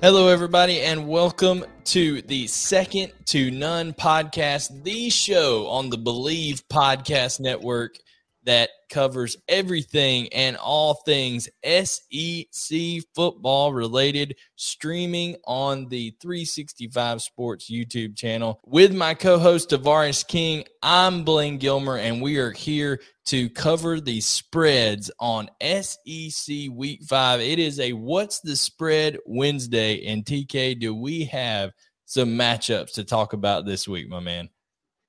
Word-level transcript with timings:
Hello, 0.00 0.28
everybody, 0.28 0.80
and 0.80 1.08
welcome 1.08 1.64
to 1.86 2.22
the 2.22 2.46
Second 2.46 3.12
to 3.24 3.50
None 3.50 3.92
podcast, 3.92 4.84
the 4.84 5.10
show 5.10 5.66
on 5.66 5.90
the 5.90 5.98
Bleav 5.98 6.62
Podcast 6.70 7.40
Network 7.40 7.98
that 8.44 8.70
covers 8.90 9.36
everything 9.48 10.32
and 10.32 10.56
all 10.56 10.94
things 11.04 11.48
SEC 11.64 12.78
football 13.14 13.72
related, 13.72 14.36
streaming 14.56 15.36
on 15.44 15.88
the 15.88 16.14
365 16.20 17.22
Sports 17.22 17.70
YouTube 17.70 18.16
channel. 18.16 18.60
With 18.64 18.94
my 18.94 19.14
co 19.14 19.38
host, 19.38 19.70
Tavares 19.70 20.26
King, 20.26 20.64
I'm 20.82 21.24
Blaine 21.24 21.58
Gilmer, 21.58 21.98
and 21.98 22.22
we 22.22 22.38
are 22.38 22.52
here 22.52 23.00
to 23.26 23.50
cover 23.50 24.00
the 24.00 24.20
spreads 24.20 25.10
on 25.20 25.50
SEC 25.60 26.54
Week 26.70 27.02
5. 27.02 27.40
It 27.40 27.58
is 27.58 27.78
a 27.80 27.92
What's 27.92 28.40
the 28.40 28.56
Spread 28.56 29.18
Wednesday, 29.26 30.06
and 30.06 30.24
TK, 30.24 30.80
do 30.80 30.94
we 30.94 31.24
have 31.24 31.72
some 32.06 32.30
matchups 32.30 32.92
to 32.92 33.04
talk 33.04 33.34
about 33.34 33.66
this 33.66 33.86
week, 33.86 34.08
my 34.08 34.20
man? 34.20 34.48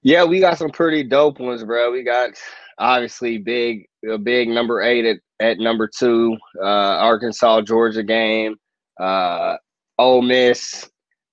Yeah, 0.01 0.23
we 0.23 0.39
got 0.39 0.57
some 0.57 0.69
pretty 0.69 1.03
dope 1.03 1.39
ones, 1.39 1.63
bro. 1.63 1.91
We 1.91 2.03
got 2.03 2.31
obviously 2.79 3.37
big 3.37 3.85
a 4.09 4.17
big 4.17 4.47
number 4.49 4.81
eight 4.81 5.05
at, 5.05 5.17
at 5.39 5.59
number 5.59 5.87
two, 5.87 6.37
uh, 6.61 6.65
Arkansas 6.65 7.61
Georgia 7.61 8.03
game, 8.03 8.55
uh, 8.99 9.57
Ole 9.97 10.21
Miss 10.21 10.89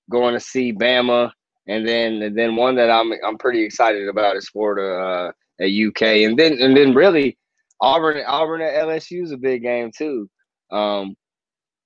going 0.09 0.33
to 0.33 0.39
see 0.39 0.73
Bama, 0.73 1.31
and 1.67 1.87
then 1.87 2.21
and 2.21 2.37
then 2.37 2.55
one 2.55 2.75
that 2.75 2.89
I'm 2.89 3.13
I'm 3.25 3.37
pretty 3.37 3.63
excited 3.63 4.07
about 4.07 4.35
is 4.35 4.49
Florida 4.49 4.99
uh, 4.99 5.31
at 5.63 5.69
UK, 5.69 6.01
and 6.27 6.37
then 6.37 6.61
and 6.61 6.75
then 6.75 6.93
really 6.93 7.37
Auburn 7.81 8.21
Auburn 8.25 8.61
at 8.61 8.75
LSU 8.75 9.23
is 9.23 9.31
a 9.31 9.37
big 9.37 9.63
game 9.63 9.91
too. 9.95 10.29
Um, 10.71 11.15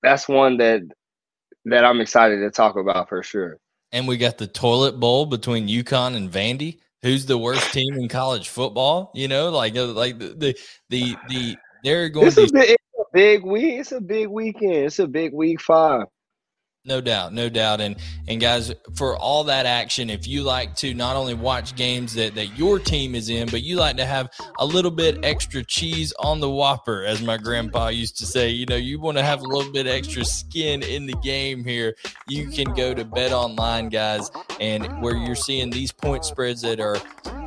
that's 0.04 0.28
one 0.28 0.58
that 0.58 0.82
that 1.66 1.86
I'm 1.86 2.02
excited 2.02 2.40
to 2.40 2.50
talk 2.50 2.76
about 2.76 3.10
for 3.10 3.22
sure. 3.22 3.58
And 3.92 4.08
we 4.08 4.18
got 4.18 4.38
the 4.38 4.48
toilet 4.48 5.00
bowl 5.00 5.26
between 5.26 5.68
UConn 5.68 6.16
and 6.16 6.32
Vandy 6.32 6.80
who's 7.04 7.26
the 7.26 7.38
worst 7.38 7.74
team 7.74 7.94
in 7.96 8.08
college 8.08 8.50
football. 8.50 9.12
You 9.14 9.28
know, 9.28 9.50
like 9.50 9.76
uh, 9.76 9.88
like 9.88 10.20
the 10.20 10.30
the 10.30 10.58
the, 10.90 11.16
the 11.30 11.58
they're 11.84 12.10
going. 12.10 12.28
It's, 12.28 12.36
to, 12.36 12.44
a 12.44 12.52
big, 12.52 12.70
it's 12.70 13.00
a 13.00 13.04
big 13.14 13.44
week. 13.44 13.80
It's 13.80 13.92
a 13.92 14.02
big 14.02 14.28
weekend. 14.28 14.76
It's 14.86 15.00
a 15.00 15.08
big 15.08 15.34
week 15.34 15.62
five. 15.62 16.06
No 16.84 17.00
doubt, 17.00 17.32
no 17.32 17.48
doubt. 17.48 17.80
And 17.80 17.96
and 18.28 18.42
guys, 18.42 18.74
for 18.96 19.16
all 19.16 19.44
that 19.44 19.68
action, 19.68 20.10
if 20.10 20.28
you 20.28 20.42
like 20.42 20.76
to 20.78 20.96
not 20.96 21.16
only 21.16 21.36
watch 21.36 21.76
games 21.76 22.16
that, 22.16 22.34
that 22.34 22.58
your 22.58 22.80
team 22.80 23.14
is 23.14 23.30
in, 23.30 23.50
but 23.50 23.62
you 23.62 23.76
like 23.76 23.98
to 23.98 24.06
have 24.06 24.32
a 24.58 24.66
little 24.66 24.90
bit 24.90 25.24
extra 25.24 25.64
cheese 25.64 26.12
on 26.18 26.40
the 26.40 26.50
whopper, 26.50 27.04
as 27.04 27.22
my 27.22 27.38
grandpa 27.38 27.90
used 27.90 28.18
to 28.18 28.26
say, 28.26 28.50
you 28.50 28.66
know, 28.66 28.78
you 28.78 29.00
want 29.00 29.18
to 29.18 29.24
have 29.24 29.42
a 29.42 29.48
little 29.48 29.72
bit 29.72 29.86
extra 29.86 30.26
skin 30.26 30.82
in 30.82 31.06
the 31.06 31.16
game 31.24 31.64
here, 31.64 31.96
you 32.28 32.50
can 32.50 32.74
go 32.74 32.96
to 32.96 33.06
Bet 33.06 33.32
Online, 33.32 33.88
guys, 33.90 34.32
and 34.60 35.04
where 35.04 35.16
you're 35.16 35.36
seeing 35.36 35.70
these 35.70 35.92
point 35.92 36.26
spreads 36.26 36.62
that 36.64 36.80
are 36.80 36.98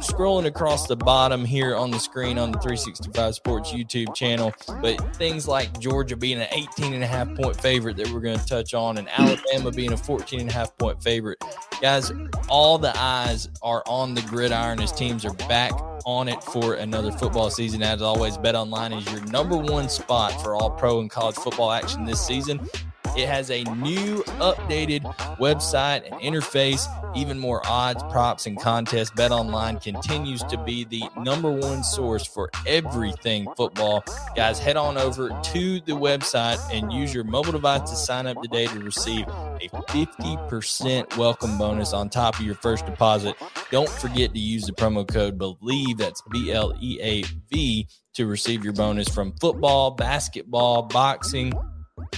scrolling 0.05 0.47
across 0.47 0.87
the 0.87 0.97
bottom 0.97 1.45
here 1.45 1.75
on 1.75 1.91
the 1.91 1.99
screen 1.99 2.39
on 2.39 2.53
the 2.53 2.59
365 2.59 3.35
Sports 3.35 3.73
YouTube 3.73 4.15
channel. 4.15 4.53
But 4.81 5.17
things 5.17 5.49
like 5.49 5.79
Georgia 5.81 6.17
being 6.17 6.41
an 6.41 6.49
18 6.51 6.93
and 6.93 7.03
a 7.03 7.07
half 7.07 7.35
point 7.35 7.61
favorite 7.61 7.97
that 7.97 8.11
we're 8.11 8.21
going 8.21 8.39
to 8.39 8.47
touch 8.47 8.75
on 8.75 8.99
and 8.99 9.09
Alabama 9.09 9.71
being 9.71 9.93
a 9.93 9.97
14 9.97 10.41
and 10.41 10.51
a 10.51 10.53
half 10.53 10.77
point 10.79 11.03
favorite. 11.03 11.43
Guys, 11.81 12.13
all 12.49 12.79
the 12.79 12.93
eyes 12.97 13.49
are 13.63 13.83
on 13.87 14.15
the 14.15 14.23
gridiron 14.23 14.81
as 14.81 14.93
teams 14.93 15.25
are 15.25 15.35
back 15.35 15.73
on 16.05 16.29
it 16.29 16.43
for 16.45 16.75
another 16.75 17.11
football 17.11 17.51
season. 17.51 17.83
As 17.83 18.03
always, 18.03 18.37
Bet 18.37 18.55
Online 18.55 18.93
is 18.93 19.11
your 19.11 19.25
number 19.27 19.57
one 19.57 19.89
spot 19.89 20.33
for 20.43 20.55
all 20.55 20.71
pro 20.71 21.01
and 21.01 21.11
college 21.11 21.37
football 21.37 21.73
action 21.73 22.05
this 22.05 22.25
season. 22.25 22.61
It 23.17 23.29
has 23.29 23.49
a 23.49 23.63
new 23.63 24.25
updated 24.41 25.03
website 25.39 26.11
and 26.11 26.21
interface, 26.21 26.89
even 27.15 27.39
more 27.39 27.63
odds, 27.65 28.03
props, 28.11 28.47
and 28.47 28.61
contests. 28.61 29.11
Bet 29.11 29.31
Online 29.31 29.79
continues 29.79 30.43
to 30.45 30.59
be 30.59 30.83
the 30.83 31.05
number 31.17 31.53
one 31.53 31.85
source 31.85 32.27
for 32.27 32.51
everything 32.67 33.47
football. 33.57 34.03
Guys, 34.35 34.59
head 34.59 34.77
on 34.77 34.99
over 34.99 35.29
to 35.29 35.81
the 35.83 35.93
website 35.93 36.59
and 36.73 36.93
use 36.93 37.15
your 37.15 37.23
mobile 37.23 37.53
device 37.53 37.89
to 37.89 37.95
sign 37.95 38.27
up 38.27 38.43
today 38.43 38.67
to 38.67 38.81
receive 38.81 39.29
a 39.29 39.69
50% 39.69 41.17
welcome 41.17 41.57
bonus 41.57 41.93
on 41.93 42.09
top 42.09 42.41
of 42.41 42.45
your 42.45 42.57
first 42.57 42.85
deposit. 42.85 43.37
Don't 43.71 43.89
forget 43.89 44.35
to 44.35 44.41
use 44.41 44.65
the 44.65 44.73
promo 44.73 45.07
code 45.07 45.39
BLEAV, 45.39 45.99
that's 45.99 46.21
B 46.33 46.51
L 46.51 46.77
E 46.81 46.99
A 47.01 47.23
V, 47.53 47.87
to 48.15 48.27
receive 48.27 48.65
your 48.65 48.73
bonus 48.73 49.09
from 49.09 49.33
football, 49.41 49.93
basketball, 49.93 50.83
boxing 50.83 51.53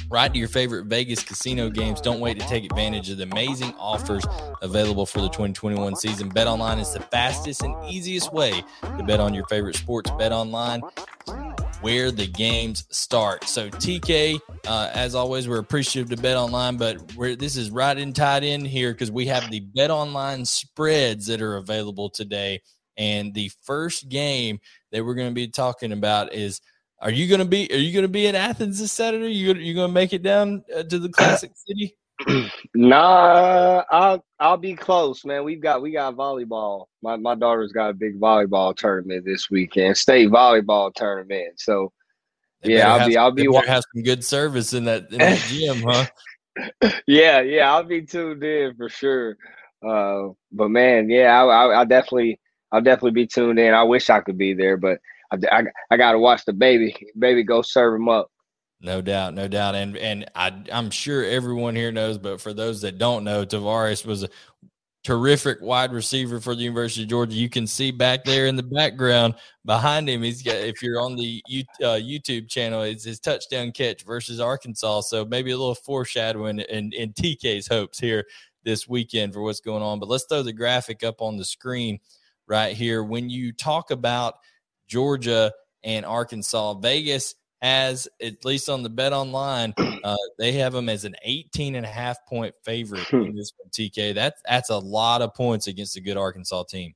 Right 0.08 0.32
to 0.32 0.38
your 0.38 0.48
favorite 0.48 0.86
Vegas 0.86 1.22
casino 1.22 1.68
games. 1.68 2.00
Don't 2.00 2.20
wait 2.20 2.38
to 2.38 2.46
take 2.46 2.64
advantage 2.64 3.10
of 3.10 3.18
the 3.18 3.24
amazing 3.24 3.74
offers 3.78 4.24
available 4.62 5.04
for 5.04 5.20
the 5.20 5.28
2021 5.28 5.96
season. 5.96 6.28
Bet 6.28 6.46
online 6.46 6.78
is 6.78 6.92
the 6.92 7.00
fastest 7.00 7.62
and 7.62 7.74
easiest 7.90 8.32
way 8.32 8.62
to 8.82 9.02
bet 9.02 9.18
on 9.18 9.34
your 9.34 9.44
favorite 9.46 9.74
sports. 9.74 10.10
Bet 10.12 10.32
online 10.32 10.80
where 11.80 12.10
the 12.10 12.26
games 12.26 12.84
start. 12.90 13.44
So 13.44 13.68
TK, 13.68 14.40
uh, 14.66 14.90
as 14.94 15.14
always, 15.14 15.48
we're 15.48 15.58
appreciative 15.58 16.08
to 16.10 16.22
Bet 16.22 16.36
Online, 16.36 16.76
but 16.76 16.98
this 17.38 17.56
is 17.56 17.70
right 17.70 17.96
in 17.98 18.12
tied 18.12 18.44
in 18.44 18.64
here 18.64 18.92
because 18.92 19.10
we 19.10 19.26
have 19.26 19.50
the 19.50 19.60
Bet 19.60 19.90
Online 19.90 20.44
spreads 20.44 21.26
that 21.26 21.42
are 21.42 21.56
available 21.56 22.08
today. 22.08 22.62
And 22.96 23.34
the 23.34 23.50
first 23.62 24.08
game 24.08 24.58
that 24.90 25.04
we're 25.04 25.14
going 25.14 25.28
to 25.28 25.34
be 25.34 25.48
talking 25.48 25.92
about 25.92 26.32
is– 26.32 26.60
are 27.00 27.10
you 27.10 27.28
gonna 27.28 27.44
be 27.44 27.70
Are 27.72 27.76
you 27.76 27.92
gonna 27.92 28.08
be 28.08 28.26
in 28.26 28.34
Athens 28.34 28.78
this 28.80 28.92
Saturday? 28.92 29.32
You 29.32 29.54
you 29.54 29.74
gonna 29.74 29.92
make 29.92 30.12
it 30.12 30.22
down 30.22 30.64
uh, 30.74 30.82
to 30.84 30.98
the 30.98 31.08
Classic 31.08 31.50
City? 31.66 31.96
nah, 32.74 33.84
I'll 33.90 34.24
I'll 34.40 34.56
be 34.56 34.74
close, 34.74 35.24
man. 35.24 35.44
We've 35.44 35.60
got 35.60 35.82
we 35.82 35.92
got 35.92 36.14
volleyball. 36.14 36.86
My 37.02 37.16
my 37.16 37.34
daughter's 37.34 37.72
got 37.72 37.90
a 37.90 37.94
big 37.94 38.18
volleyball 38.18 38.74
tournament 38.74 39.24
this 39.26 39.50
weekend, 39.50 39.96
state 39.96 40.30
volleyball 40.30 40.92
tournament. 40.94 41.60
So 41.60 41.92
they 42.62 42.76
yeah, 42.76 42.94
I'll 42.94 43.06
be 43.06 43.16
I'll 43.16 43.32
be 43.32 43.46
have 43.66 43.84
some 43.94 44.02
good 44.02 44.24
service 44.24 44.72
in 44.72 44.84
that 44.84 45.12
in 45.12 45.18
that 45.18 45.38
gym, 45.40 45.82
huh? 45.82 46.06
yeah, 47.06 47.40
yeah, 47.40 47.72
I'll 47.72 47.84
be 47.84 48.02
tuned 48.02 48.42
in 48.42 48.74
for 48.76 48.88
sure. 48.88 49.36
Uh, 49.86 50.28
but 50.50 50.70
man, 50.70 51.10
yeah, 51.10 51.42
I, 51.42 51.44
I, 51.44 51.80
I 51.80 51.84
definitely 51.84 52.40
I'll 52.72 52.80
definitely 52.80 53.12
be 53.12 53.26
tuned 53.26 53.58
in. 53.58 53.74
I 53.74 53.82
wish 53.82 54.08
I 54.08 54.20
could 54.20 54.38
be 54.38 54.54
there, 54.54 54.76
but 54.76 54.98
I, 55.32 55.38
I, 55.52 55.62
I 55.90 55.96
got 55.96 56.12
to 56.12 56.18
watch 56.18 56.44
the 56.44 56.52
baby. 56.52 56.94
Baby 57.18 57.42
go 57.42 57.62
serve 57.62 57.94
him 57.94 58.08
up. 58.08 58.30
No 58.80 59.00
doubt, 59.00 59.32
no 59.32 59.48
doubt, 59.48 59.74
and 59.74 59.96
and 59.96 60.30
I 60.34 60.52
I'm 60.70 60.90
sure 60.90 61.24
everyone 61.24 61.74
here 61.74 61.90
knows, 61.90 62.18
but 62.18 62.42
for 62.42 62.52
those 62.52 62.82
that 62.82 62.98
don't 62.98 63.24
know, 63.24 63.46
Tavares 63.46 64.04
was 64.04 64.22
a 64.22 64.28
terrific 65.02 65.58
wide 65.62 65.92
receiver 65.92 66.40
for 66.40 66.54
the 66.54 66.62
University 66.62 67.04
of 67.04 67.08
Georgia. 67.08 67.36
You 67.36 67.48
can 67.48 67.66
see 67.66 67.90
back 67.90 68.24
there 68.24 68.46
in 68.46 68.56
the 68.56 68.62
background 68.62 69.36
behind 69.64 70.10
him. 70.10 70.22
He's 70.22 70.42
got 70.42 70.56
if 70.56 70.82
you're 70.82 71.00
on 71.00 71.16
the 71.16 71.42
uh, 71.80 71.96
YouTube 71.96 72.50
channel, 72.50 72.82
it's 72.82 73.04
his 73.04 73.20
touchdown 73.20 73.72
catch 73.72 74.04
versus 74.04 74.40
Arkansas. 74.40 75.02
So 75.02 75.24
maybe 75.24 75.52
a 75.52 75.56
little 75.56 75.74
foreshadowing 75.74 76.58
in 76.58 76.92
in 76.92 77.12
TK's 77.14 77.68
hopes 77.68 77.98
here 77.98 78.26
this 78.64 78.86
weekend 78.88 79.32
for 79.32 79.40
what's 79.42 79.60
going 79.60 79.82
on. 79.82 80.00
But 80.00 80.08
let's 80.10 80.26
throw 80.28 80.42
the 80.42 80.52
graphic 80.52 81.02
up 81.02 81.22
on 81.22 81.36
the 81.36 81.44
screen 81.44 81.98
right 82.46 82.76
here. 82.76 83.04
When 83.04 83.30
you 83.30 83.52
talk 83.52 83.90
about 83.90 84.34
Georgia 84.86 85.52
and 85.84 86.04
Arkansas. 86.04 86.74
Vegas 86.74 87.34
has, 87.62 88.06
at 88.22 88.44
least 88.44 88.68
on 88.68 88.82
the 88.82 88.90
bet 88.90 89.12
online, 89.12 89.74
uh, 90.04 90.16
they 90.38 90.52
have 90.52 90.72
them 90.72 90.88
as 90.88 91.04
an 91.04 91.16
18 91.22 91.74
and 91.74 91.86
a 91.86 91.88
half 91.88 92.18
point 92.26 92.54
favorite 92.64 93.10
in 93.12 93.34
this 93.34 93.52
one, 93.56 93.70
TK. 93.70 94.14
That's, 94.14 94.40
that's 94.46 94.70
a 94.70 94.78
lot 94.78 95.22
of 95.22 95.34
points 95.34 95.66
against 95.66 95.96
a 95.96 96.00
good 96.00 96.16
Arkansas 96.16 96.64
team. 96.64 96.94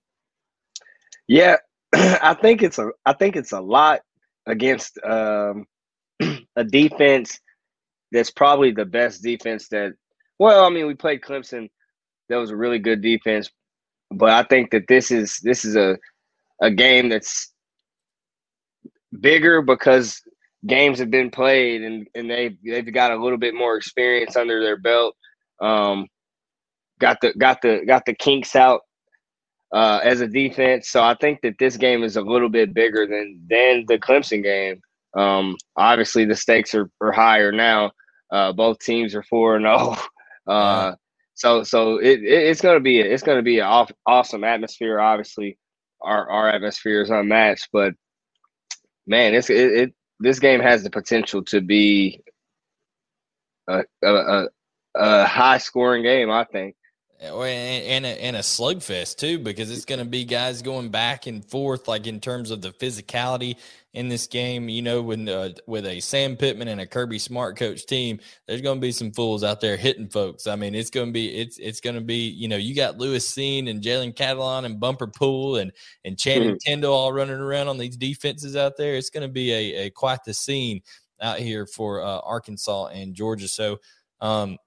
Yeah, 1.30 1.56
I 1.94 2.34
think 2.34 2.60
it's 2.60 2.80
a 2.80 2.90
I 3.06 3.12
think 3.12 3.36
it's 3.36 3.52
a 3.52 3.60
lot 3.60 4.00
against 4.46 4.98
um, 5.04 5.64
a 6.56 6.64
defense 6.64 7.38
that's 8.10 8.32
probably 8.32 8.72
the 8.72 8.84
best 8.84 9.22
defense 9.22 9.68
that. 9.68 9.92
Well, 10.40 10.64
I 10.64 10.70
mean, 10.70 10.88
we 10.88 10.94
played 10.94 11.20
Clemson. 11.20 11.68
That 12.28 12.36
was 12.36 12.50
a 12.50 12.56
really 12.56 12.80
good 12.80 13.00
defense, 13.00 13.48
but 14.10 14.30
I 14.30 14.42
think 14.42 14.72
that 14.72 14.88
this 14.88 15.12
is 15.12 15.38
this 15.44 15.64
is 15.64 15.76
a 15.76 15.98
a 16.60 16.70
game 16.70 17.08
that's 17.08 17.52
bigger 19.18 19.62
because 19.62 20.20
games 20.66 20.98
have 20.98 21.10
been 21.10 21.30
played 21.30 21.82
and 21.82 22.06
and 22.14 22.30
they 22.30 22.56
they've 22.64 22.92
got 22.92 23.12
a 23.12 23.22
little 23.22 23.38
bit 23.38 23.54
more 23.54 23.76
experience 23.76 24.36
under 24.36 24.62
their 24.62 24.78
belt. 24.78 25.16
Um, 25.60 26.06
got 27.00 27.18
the 27.20 27.32
got 27.34 27.62
the 27.62 27.82
got 27.86 28.04
the 28.06 28.14
kinks 28.14 28.54
out 28.54 28.82
uh, 29.72 30.00
as 30.02 30.20
a 30.20 30.28
defense. 30.28 30.90
So 30.90 31.02
I 31.02 31.14
think 31.14 31.40
that 31.42 31.58
this 31.58 31.76
game 31.76 32.02
is 32.02 32.16
a 32.16 32.22
little 32.22 32.48
bit 32.48 32.74
bigger 32.74 33.06
than 33.06 33.40
than 33.48 33.84
the 33.88 33.98
Clemson 33.98 34.42
game. 34.42 34.80
Um, 35.16 35.56
obviously, 35.76 36.24
the 36.24 36.36
stakes 36.36 36.74
are, 36.74 36.88
are 37.00 37.12
higher 37.12 37.52
now. 37.52 37.90
Uh, 38.30 38.52
both 38.52 38.78
teams 38.78 39.14
are 39.14 39.24
four 39.24 39.56
and 39.56 39.64
zero. 39.64 39.76
Oh. 39.78 40.06
Uh, 40.46 40.96
so 41.34 41.62
so 41.62 41.98
it, 41.98 42.22
it 42.22 42.48
it's 42.48 42.60
gonna 42.60 42.80
be 42.80 43.00
a, 43.00 43.04
it's 43.04 43.22
gonna 43.22 43.42
be 43.42 43.60
an 43.60 43.66
off, 43.66 43.92
awesome 44.06 44.42
atmosphere. 44.42 44.98
Obviously, 44.98 45.58
our 46.00 46.28
our 46.28 46.48
atmosphere 46.48 47.02
is 47.02 47.10
unmatched, 47.10 47.68
but 47.72 47.92
man, 49.06 49.34
it's 49.34 49.50
it, 49.50 49.72
it 49.72 49.94
this 50.20 50.38
game 50.38 50.60
has 50.60 50.82
the 50.82 50.90
potential 50.90 51.42
to 51.44 51.60
be 51.60 52.22
a 53.68 53.84
a, 54.02 54.14
a, 54.14 54.48
a 54.96 55.24
high 55.26 55.58
scoring 55.58 56.02
game. 56.02 56.30
I 56.30 56.44
think 56.44 56.76
and, 57.20 58.06
a, 58.06 58.08
and 58.08 58.36
a 58.36 58.40
slugfest 58.40 59.16
too, 59.16 59.38
because 59.38 59.70
it's 59.70 59.84
going 59.84 59.98
to 59.98 60.04
be 60.04 60.24
guys 60.24 60.62
going 60.62 60.88
back 60.88 61.26
and 61.26 61.44
forth, 61.44 61.86
like 61.86 62.06
in 62.06 62.20
terms 62.20 62.50
of 62.50 62.62
the 62.62 62.70
physicality 62.70 63.56
in 63.92 64.08
this 64.08 64.26
game. 64.26 64.68
You 64.68 64.82
know, 64.82 65.02
when 65.02 65.28
uh, 65.28 65.50
with 65.66 65.86
a 65.86 66.00
Sam 66.00 66.36
Pittman 66.36 66.68
and 66.68 66.80
a 66.80 66.86
Kirby 66.86 67.18
Smart 67.18 67.56
coach 67.56 67.84
team, 67.86 68.20
there's 68.46 68.62
going 68.62 68.78
to 68.78 68.80
be 68.80 68.92
some 68.92 69.12
fools 69.12 69.44
out 69.44 69.60
there 69.60 69.76
hitting 69.76 70.08
folks. 70.08 70.46
I 70.46 70.56
mean, 70.56 70.74
it's 70.74 70.90
going 70.90 71.08
to 71.08 71.12
be 71.12 71.28
it's 71.36 71.58
it's 71.58 71.80
going 71.80 71.96
to 71.96 72.00
be 72.00 72.28
you 72.28 72.48
know 72.48 72.56
you 72.56 72.74
got 72.74 72.98
Lewis 72.98 73.30
Cine 73.30 73.68
and 73.68 73.82
Jalen 73.82 74.14
Catalon 74.14 74.64
and 74.64 74.80
Bumper 74.80 75.06
Pool 75.06 75.56
and 75.56 75.72
and 76.04 76.18
Channing 76.18 76.50
mm-hmm. 76.50 76.70
Tindall 76.70 76.94
all 76.94 77.12
running 77.12 77.36
around 77.36 77.68
on 77.68 77.78
these 77.78 77.96
defenses 77.96 78.56
out 78.56 78.76
there. 78.76 78.94
It's 78.94 79.10
going 79.10 79.26
to 79.26 79.32
be 79.32 79.52
a, 79.52 79.86
a 79.86 79.90
quite 79.90 80.24
the 80.24 80.32
scene 80.32 80.80
out 81.20 81.38
here 81.38 81.66
for 81.66 82.02
uh, 82.02 82.20
Arkansas 82.20 82.86
and 82.86 83.14
Georgia. 83.14 83.48
So. 83.48 83.78
Um, 84.22 84.58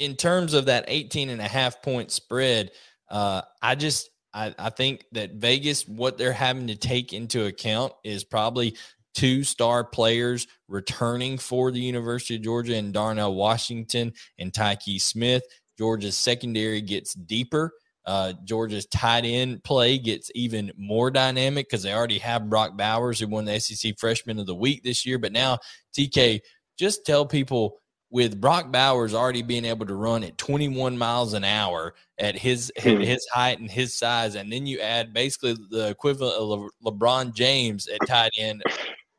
in 0.00 0.16
terms 0.16 0.54
of 0.54 0.64
that 0.64 0.86
18 0.88 1.28
and 1.28 1.40
a 1.40 1.46
half 1.46 1.82
point 1.82 2.10
spread, 2.10 2.72
uh, 3.10 3.42
I 3.62 3.76
just 3.76 4.10
I, 4.32 4.54
I 4.58 4.70
think 4.70 5.04
that 5.12 5.34
Vegas, 5.34 5.86
what 5.86 6.18
they're 6.18 6.32
having 6.32 6.68
to 6.68 6.76
take 6.76 7.12
into 7.12 7.44
account 7.44 7.92
is 8.02 8.24
probably 8.24 8.76
two 9.14 9.44
star 9.44 9.84
players 9.84 10.46
returning 10.68 11.36
for 11.36 11.70
the 11.70 11.80
University 11.80 12.36
of 12.36 12.42
Georgia 12.42 12.76
and 12.76 12.92
Darnell 12.92 13.34
Washington 13.34 14.12
and 14.38 14.52
Tykee 14.52 15.00
Smith. 15.00 15.42
Georgia's 15.78 16.16
secondary 16.16 16.80
gets 16.80 17.14
deeper. 17.14 17.72
Uh, 18.06 18.32
Georgia's 18.44 18.86
tight 18.86 19.24
end 19.24 19.62
play 19.62 19.98
gets 19.98 20.30
even 20.34 20.72
more 20.78 21.10
dynamic 21.10 21.68
because 21.68 21.82
they 21.82 21.92
already 21.92 22.18
have 22.18 22.48
Brock 22.48 22.76
Bowers, 22.76 23.20
who 23.20 23.26
won 23.26 23.44
the 23.44 23.60
SEC 23.60 23.98
Freshman 23.98 24.38
of 24.38 24.46
the 24.46 24.54
Week 24.54 24.82
this 24.82 25.04
year. 25.04 25.18
But 25.18 25.32
now, 25.32 25.58
TK, 25.96 26.40
just 26.78 27.04
tell 27.04 27.26
people 27.26 27.80
with 28.10 28.40
Brock 28.40 28.72
Bowers 28.72 29.14
already 29.14 29.42
being 29.42 29.64
able 29.64 29.86
to 29.86 29.94
run 29.94 30.24
at 30.24 30.36
21 30.36 30.98
miles 30.98 31.32
an 31.32 31.44
hour 31.44 31.94
at 32.18 32.36
his 32.36 32.72
mm. 32.78 33.04
his 33.04 33.26
height 33.32 33.60
and 33.60 33.70
his 33.70 33.96
size, 33.96 34.34
and 34.34 34.52
then 34.52 34.66
you 34.66 34.80
add 34.80 35.14
basically 35.14 35.56
the 35.70 35.88
equivalent 35.88 36.34
of 36.36 36.70
Le- 36.82 36.92
LeBron 36.92 37.32
James 37.34 37.86
at 37.86 37.98
tight 38.06 38.32
end 38.36 38.62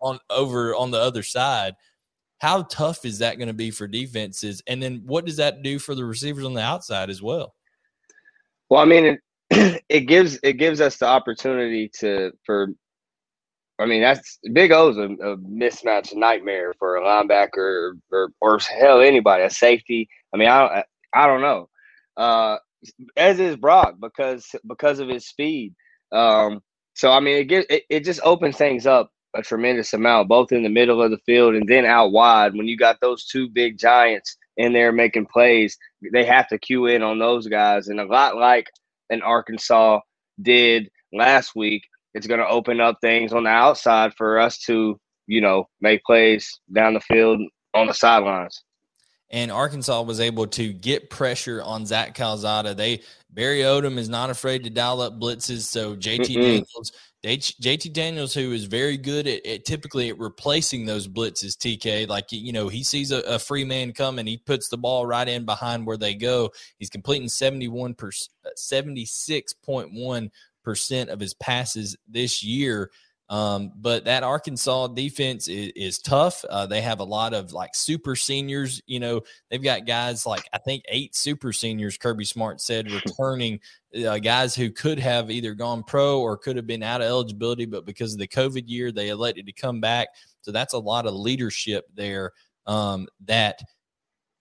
on 0.01 0.19
over 0.29 0.75
on 0.75 0.91
the 0.91 0.99
other 0.99 1.23
side. 1.23 1.73
How 2.39 2.63
tough 2.63 3.05
is 3.05 3.19
that 3.19 3.37
going 3.37 3.47
to 3.47 3.53
be 3.53 3.71
for 3.71 3.87
defenses? 3.87 4.63
And 4.67 4.81
then 4.81 5.03
what 5.05 5.25
does 5.25 5.37
that 5.37 5.61
do 5.61 5.77
for 5.77 5.93
the 5.93 6.03
receivers 6.03 6.43
on 6.43 6.55
the 6.55 6.61
outside 6.61 7.09
as 7.09 7.21
well? 7.21 7.53
Well, 8.69 8.81
I 8.81 8.85
mean, 8.85 9.19
it, 9.51 9.83
it 9.89 10.01
gives 10.01 10.39
it 10.43 10.53
gives 10.53 10.81
us 10.81 10.97
the 10.97 11.05
opportunity 11.05 11.89
to 11.99 12.31
for 12.45 12.69
I 13.81 13.85
mean, 13.87 14.01
that's 14.01 14.37
Big 14.53 14.71
O's 14.71 14.97
a, 14.97 15.03
a 15.03 15.37
mismatch 15.37 16.15
nightmare 16.15 16.73
for 16.77 16.97
a 16.97 17.01
linebacker 17.01 17.57
or, 17.57 17.95
or, 18.11 18.29
or 18.39 18.59
hell 18.59 19.01
anybody, 19.01 19.43
a 19.43 19.49
safety. 19.49 20.07
I 20.33 20.37
mean, 20.37 20.49
I 20.49 20.83
I 21.13 21.27
don't 21.27 21.41
know. 21.41 21.69
Uh, 22.15 22.57
as 23.17 23.39
is 23.39 23.55
Brock 23.55 23.95
because 23.99 24.47
because 24.67 24.99
of 24.99 25.09
his 25.09 25.27
speed. 25.27 25.73
Um, 26.11 26.61
so 26.93 27.11
I 27.11 27.19
mean, 27.19 27.37
it, 27.37 27.45
get, 27.45 27.65
it 27.71 27.83
it 27.89 28.03
just 28.03 28.21
opens 28.23 28.57
things 28.57 28.85
up 28.85 29.11
a 29.35 29.41
tremendous 29.41 29.93
amount, 29.93 30.29
both 30.29 30.51
in 30.51 30.61
the 30.61 30.69
middle 30.69 31.01
of 31.01 31.09
the 31.09 31.17
field 31.25 31.55
and 31.55 31.67
then 31.67 31.85
out 31.85 32.11
wide. 32.11 32.53
When 32.53 32.67
you 32.67 32.77
got 32.77 32.99
those 33.01 33.25
two 33.25 33.49
big 33.49 33.79
giants 33.79 34.37
in 34.57 34.73
there 34.73 34.91
making 34.91 35.25
plays, 35.27 35.77
they 36.13 36.25
have 36.25 36.47
to 36.49 36.59
cue 36.59 36.85
in 36.85 37.01
on 37.01 37.17
those 37.17 37.47
guys, 37.47 37.87
and 37.87 37.99
a 37.99 38.05
lot 38.05 38.35
like 38.35 38.69
an 39.09 39.23
Arkansas 39.23 40.01
did 40.41 40.89
last 41.13 41.55
week 41.55 41.83
it's 42.13 42.27
going 42.27 42.39
to 42.39 42.47
open 42.47 42.79
up 42.79 42.97
things 43.01 43.33
on 43.33 43.43
the 43.43 43.49
outside 43.49 44.13
for 44.17 44.39
us 44.39 44.57
to, 44.59 44.99
you 45.27 45.41
know, 45.41 45.67
make 45.79 46.03
plays 46.03 46.59
down 46.73 46.93
the 46.93 46.99
field 46.99 47.41
on 47.73 47.87
the 47.87 47.93
sidelines. 47.93 48.63
And 49.33 49.49
Arkansas 49.49 50.01
was 50.01 50.19
able 50.19 50.47
to 50.47 50.73
get 50.73 51.09
pressure 51.09 51.61
on 51.63 51.85
Zach 51.85 52.13
Calzada. 52.15 52.73
They 52.73 53.01
Barry 53.29 53.59
Odom 53.59 53.97
is 53.97 54.09
not 54.09 54.29
afraid 54.29 54.65
to 54.65 54.69
dial 54.69 54.99
up 54.99 55.19
blitzes. 55.19 55.61
So 55.61 55.95
JT 55.95 56.25
Mm-mm. 56.25 56.41
Daniels, 56.41 56.91
JT 57.23 57.93
Daniels, 57.93 58.33
who 58.33 58.51
is 58.51 58.65
very 58.65 58.97
good 58.97 59.27
at, 59.27 59.45
at, 59.45 59.63
typically 59.63 60.09
at 60.09 60.19
replacing 60.19 60.85
those 60.85 61.07
blitzes, 61.07 61.55
TK. 61.55 62.09
Like 62.09 62.25
you 62.31 62.51
know, 62.51 62.67
he 62.67 62.83
sees 62.83 63.11
a, 63.11 63.19
a, 63.21 63.39
free 63.39 63.63
man 63.63 63.93
coming, 63.93 64.27
he 64.27 64.35
puts 64.35 64.67
the 64.67 64.77
ball 64.77 65.05
right 65.05 65.27
in 65.27 65.45
behind 65.45 65.87
where 65.87 65.97
they 65.97 66.13
go. 66.13 66.51
He's 66.77 66.89
completing 66.89 67.29
71 67.29 67.93
percent, 67.93 68.31
76.1 68.57 69.91
percent 69.93 70.31
of 70.65 71.19
his 71.19 71.33
passes 71.33 71.95
this 72.07 72.43
year. 72.43 72.91
Um, 73.31 73.71
but 73.77 74.03
that 74.05 74.23
Arkansas 74.23 74.87
defense 74.87 75.47
is, 75.47 75.71
is 75.73 75.99
tough. 75.99 76.43
Uh, 76.49 76.65
they 76.65 76.81
have 76.81 76.99
a 76.99 77.05
lot 77.05 77.33
of 77.33 77.53
like 77.53 77.73
super 77.73 78.13
seniors. 78.13 78.81
You 78.87 78.99
know, 78.99 79.21
they've 79.49 79.63
got 79.63 79.85
guys 79.85 80.25
like 80.25 80.49
I 80.51 80.57
think 80.57 80.83
eight 80.89 81.15
super 81.15 81.53
seniors. 81.53 81.97
Kirby 81.97 82.25
Smart 82.25 82.59
said 82.59 82.91
returning 83.05 83.61
uh, 84.05 84.19
guys 84.19 84.53
who 84.53 84.69
could 84.69 84.99
have 84.99 85.31
either 85.31 85.53
gone 85.53 85.83
pro 85.83 86.19
or 86.19 86.35
could 86.35 86.57
have 86.57 86.67
been 86.67 86.83
out 86.83 86.99
of 86.99 87.07
eligibility, 87.07 87.65
but 87.65 87.85
because 87.85 88.11
of 88.11 88.19
the 88.19 88.27
COVID 88.27 88.63
year, 88.67 88.91
they 88.91 89.07
elected 89.07 89.45
to 89.45 89.53
come 89.53 89.79
back. 89.79 90.09
So 90.41 90.51
that's 90.51 90.73
a 90.73 90.79
lot 90.79 91.05
of 91.05 91.13
leadership 91.13 91.85
there. 91.95 92.33
Um, 92.67 93.07
that 93.25 93.61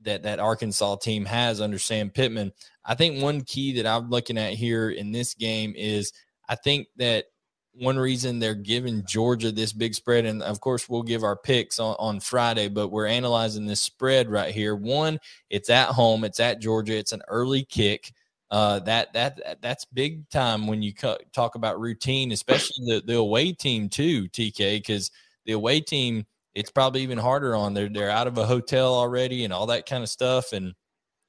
that 0.02 0.23
that 0.23 0.40
Arkansas 0.40 0.97
team 0.97 1.25
has 1.25 1.61
under 1.61 1.78
Sam 1.78 2.11
Pittman. 2.11 2.52
I 2.85 2.95
think 2.95 3.23
one 3.23 3.42
key 3.42 3.75
that 3.75 3.87
I'm 3.87 4.11
looking 4.11 4.38
at 4.38 4.54
here 4.54 4.90
in 4.90 5.12
this 5.12 5.35
game 5.35 5.75
is 5.76 6.12
I 6.49 6.54
think 6.57 6.88
that 6.97 7.26
one 7.73 7.99
reason 7.99 8.38
they're 8.38 8.54
giving 8.54 9.04
Georgia 9.07 9.52
this 9.52 9.73
big 9.73 9.95
spread, 9.95 10.25
and 10.25 10.42
of 10.42 10.61
course 10.61 10.88
we'll 10.88 11.02
give 11.02 11.23
our 11.23 11.37
picks 11.37 11.78
on, 11.78 11.97
on 11.99 12.21
Friday, 12.21 12.69
but 12.69 12.88
we're 12.88 13.07
analyzing 13.07 13.66
this 13.66 13.80
spread 13.80 14.28
right 14.28 14.52
here. 14.52 14.75
One, 14.75 15.19
it's 15.49 15.71
at 15.71 15.88
home, 15.88 16.25
it's 16.25 16.40
at 16.40 16.61
Georgia, 16.61 16.97
it's 16.97 17.12
an 17.12 17.23
early 17.28 17.64
kick. 17.64 18.12
Uh, 18.50 18.80
that 18.80 19.12
that 19.12 19.62
that's 19.62 19.85
big 19.85 20.28
time 20.28 20.66
when 20.66 20.83
you 20.83 20.92
talk 21.33 21.54
about 21.54 21.80
routine, 21.80 22.33
especially 22.33 22.85
the 22.87 23.02
the 23.07 23.16
away 23.16 23.52
team 23.52 23.88
too, 23.88 24.28
TK, 24.28 24.78
because 24.78 25.12
the 25.47 25.52
away 25.52 25.80
team 25.80 26.26
it's 26.54 26.71
probably 26.71 27.02
even 27.02 27.19
harder 27.19 27.54
on. 27.54 27.75
They're 27.75 27.88
they're 27.88 28.11
out 28.11 28.26
of 28.26 28.38
a 28.38 28.47
hotel 28.47 28.95
already 28.95 29.45
and 29.45 29.52
all 29.52 29.66
that 29.66 29.87
kind 29.87 30.02
of 30.02 30.09
stuff. 30.09 30.52
And 30.52 30.75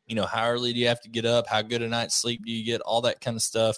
you 0.07 0.15
know, 0.15 0.25
how 0.25 0.49
early 0.49 0.73
do 0.73 0.79
you 0.79 0.87
have 0.87 1.01
to 1.01 1.09
get 1.09 1.25
up? 1.25 1.47
How 1.47 1.61
good 1.61 1.81
a 1.81 1.87
night's 1.87 2.15
sleep 2.15 2.45
do 2.45 2.51
you 2.51 2.65
get? 2.65 2.81
All 2.81 3.01
that 3.01 3.21
kind 3.21 3.35
of 3.35 3.43
stuff. 3.43 3.77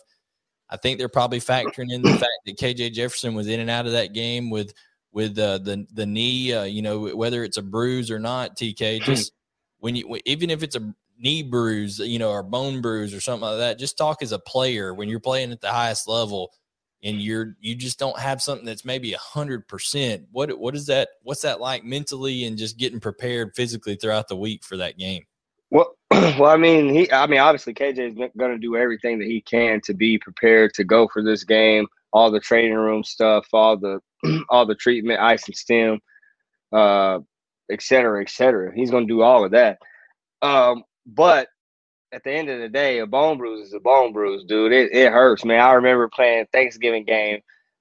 I 0.70 0.78
think 0.78 0.98
they're 0.98 1.10
probably 1.10 1.40
factoring 1.40 1.92
in 1.92 2.02
the 2.02 2.10
fact 2.18 2.32
that 2.46 2.58
KJ 2.58 2.94
Jefferson 2.94 3.36
was 3.36 3.48
in 3.48 3.60
and 3.60 3.70
out 3.70 3.86
of 3.86 3.92
that 3.92 4.14
game 4.14 4.50
with 4.50 4.74
with 5.12 5.38
uh, 5.38 5.60
the 5.60 5.86
the 5.94 6.06
knee. 6.06 6.54
Uh, 6.54 6.64
you 6.64 6.82
know, 6.82 7.16
whether 7.16 7.44
it's 7.44 7.58
a 7.58 7.62
bruise 7.62 8.10
or 8.10 8.20
not, 8.20 8.58
TK. 8.58 9.02
Just 9.06 9.34
when 9.80 9.96
you 9.96 10.18
even 10.26 10.50
if 10.50 10.64
it's 10.64 10.76
a 10.76 10.94
knee 11.20 11.44
bruise, 11.44 12.00
you 12.00 12.20
know, 12.20 12.32
or 12.32 12.44
bone 12.44 12.82
bruise 12.82 13.14
or 13.14 13.22
something 13.22 13.48
like 13.48 13.60
that, 13.60 13.80
just 13.80 13.98
talk 13.98 14.22
as 14.22 14.32
a 14.32 14.40
player 14.40 14.94
when 14.94 15.08
you're 15.08 15.20
playing 15.20 15.52
at 15.52 15.62
the 15.62 15.70
highest 15.70 16.08
level 16.08 16.52
and 17.04 17.22
you're 17.22 17.56
you 17.60 17.76
just 17.76 18.00
don't 18.00 18.18
have 18.18 18.42
something 18.42 18.66
that's 18.66 18.86
maybe 18.86 19.14
a 19.14 19.18
hundred 19.18 19.68
percent. 19.68 20.26
What 20.32 20.58
what 20.58 20.76
is 20.76 20.86
that? 20.88 21.10
What's 21.22 21.42
that 21.42 21.60
like 21.60 21.84
mentally 21.84 22.46
and 22.46 22.58
just 22.58 22.78
getting 22.78 23.00
prepared 23.00 23.54
physically 23.56 23.96
throughout 23.96 24.30
the 24.30 24.36
week 24.36 24.64
for 24.64 24.78
that 24.78 24.98
game? 24.98 25.24
Well, 25.70 25.96
well, 26.12 26.46
I 26.46 26.58
mean, 26.58 26.94
he, 26.94 27.12
I 27.12 27.28
mean, 27.28 27.40
obviously 27.40 27.74
KJ 27.74 28.00
is 28.00 28.16
going 28.16 28.52
to 28.52 28.58
do 28.58 28.78
everything 28.78 29.20
that 29.20 29.28
he 29.28 29.42
can 29.42 29.82
to 29.82 29.94
be 29.94 30.18
prepared 30.18 30.74
to 30.76 30.84
go 30.84 31.08
for 31.12 31.22
this 31.24 31.44
game. 31.44 31.88
all 32.14 32.32
the 32.32 32.40
training 32.40 32.76
room 32.76 33.04
stuff, 33.04 33.48
all 33.54 33.76
the 33.76 34.00
all 34.50 34.66
the 34.66 34.76
treatment, 34.76 35.20
ice 35.20 35.46
and 35.48 35.56
stem, 35.56 36.00
uh, 36.72 37.20
et 37.72 37.82
cetera, 37.82 38.22
et 38.22 38.30
cetera. 38.30 38.72
He's 38.74 38.92
going 38.92 39.08
to 39.08 39.14
do 39.14 39.22
all 39.22 39.44
of 39.44 39.52
that. 39.52 39.80
Um, 40.42 40.84
but 41.06 41.48
at 42.14 42.24
the 42.24 42.32
end 42.32 42.50
of 42.50 42.60
the 42.60 42.70
day, 42.70 43.00
a 43.00 43.08
bone 43.08 43.38
bruise 43.38 43.68
is 43.68 43.74
a 43.74 43.80
bone 43.80 44.14
bruise, 44.14 44.44
dude. 44.46 44.72
It, 44.72 44.94
it 44.94 45.12
hurts, 45.12 45.44
man. 45.44 45.60
I 45.60 45.74
remember 45.74 46.08
playing 46.08 46.46
Thanksgiving 46.52 47.06
game 47.06 47.40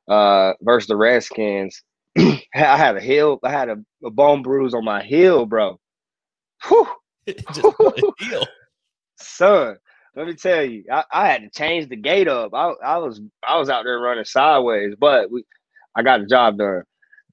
uh, 0.09 0.55
versus 0.63 0.89
the 0.89 0.97
Redskins. 0.97 1.83
I 2.19 2.41
had 2.55 2.97
a 2.97 3.01
heel, 3.01 3.39
I 3.45 3.51
had 3.51 3.69
a, 3.69 3.77
a, 4.05 4.11
bone 4.11 4.43
bruise 4.43 4.75
on 4.75 4.85
my 4.85 5.03
heel, 5.03 5.47
bro. 5.47 5.79
Whew. 6.69 6.89
Son, 9.19 9.77
let 10.17 10.27
me 10.27 10.35
tell 10.35 10.63
you, 10.63 10.85
I, 10.91 11.05
I, 11.13 11.29
had 11.29 11.43
to 11.43 11.51
change 11.51 11.89
the 11.89 11.97
gait 11.97 12.29
up. 12.29 12.53
I, 12.55 12.73
I 12.85 12.99
was 12.99 13.21
I 13.47 13.59
was 13.59 13.71
out 13.71 13.85
there 13.85 14.01
running 14.01 14.25
sideways, 14.25 14.95
but 14.99 15.31
we 15.31 15.45
I 15.95 16.03
got 16.03 16.21
the 16.21 16.27
job 16.27 16.59
done. 16.59 16.83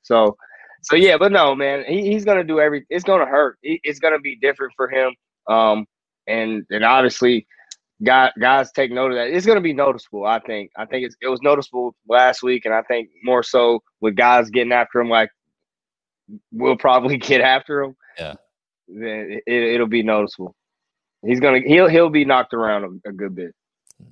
So 0.04 0.38
so 0.84 0.96
yeah, 0.96 1.18
but 1.18 1.32
no, 1.32 1.56
man, 1.56 1.84
he, 1.88 2.12
he's 2.12 2.26
gonna 2.26 2.44
do 2.44 2.60
every. 2.60 2.86
It's 2.90 3.04
gonna 3.04 3.26
hurt. 3.26 3.58
it's 3.64 4.00
gonna 4.00 4.20
be 4.20 4.38
different 4.38 4.74
for 4.76 4.90
him. 4.90 5.14
Um, 5.48 5.86
and 6.30 6.66
and 6.70 6.84
obviously, 6.84 7.48
guys, 8.04 8.32
guys 8.40 8.72
take 8.72 8.92
note 8.92 9.12
of 9.12 9.18
that. 9.18 9.30
It's 9.30 9.46
gonna 9.46 9.62
be 9.62 9.74
noticeable. 9.74 10.26
I 10.26 10.40
think. 10.40 10.72
I 10.78 10.86
think 10.86 11.12
it 11.22 11.28
was 11.28 11.42
noticeable 11.42 11.96
last 12.08 12.44
week, 12.44 12.66
and 12.66 12.74
I 12.74 12.82
think 12.84 13.10
more 13.24 13.44
so 13.44 13.82
with 14.02 14.16
guys 14.16 14.50
getting 14.50 14.72
after 14.72 15.00
him, 15.00 15.10
like 15.10 15.30
we'll 16.52 16.78
probably 16.78 17.18
get 17.30 17.42
after 17.42 17.84
him. 17.84 17.96
Yeah. 18.18 18.34
Then 18.88 19.40
it, 19.46 19.80
will 19.80 19.88
be 19.88 20.04
noticeable. 20.04 20.56
He's 21.26 21.40
gonna 21.40 21.60
he'll 21.60 21.88
he'll 21.88 22.10
be 22.10 22.26
knocked 22.26 22.54
around 22.54 23.02
a, 23.06 23.10
a 23.10 23.12
good 23.12 23.36
bit. 23.36 23.54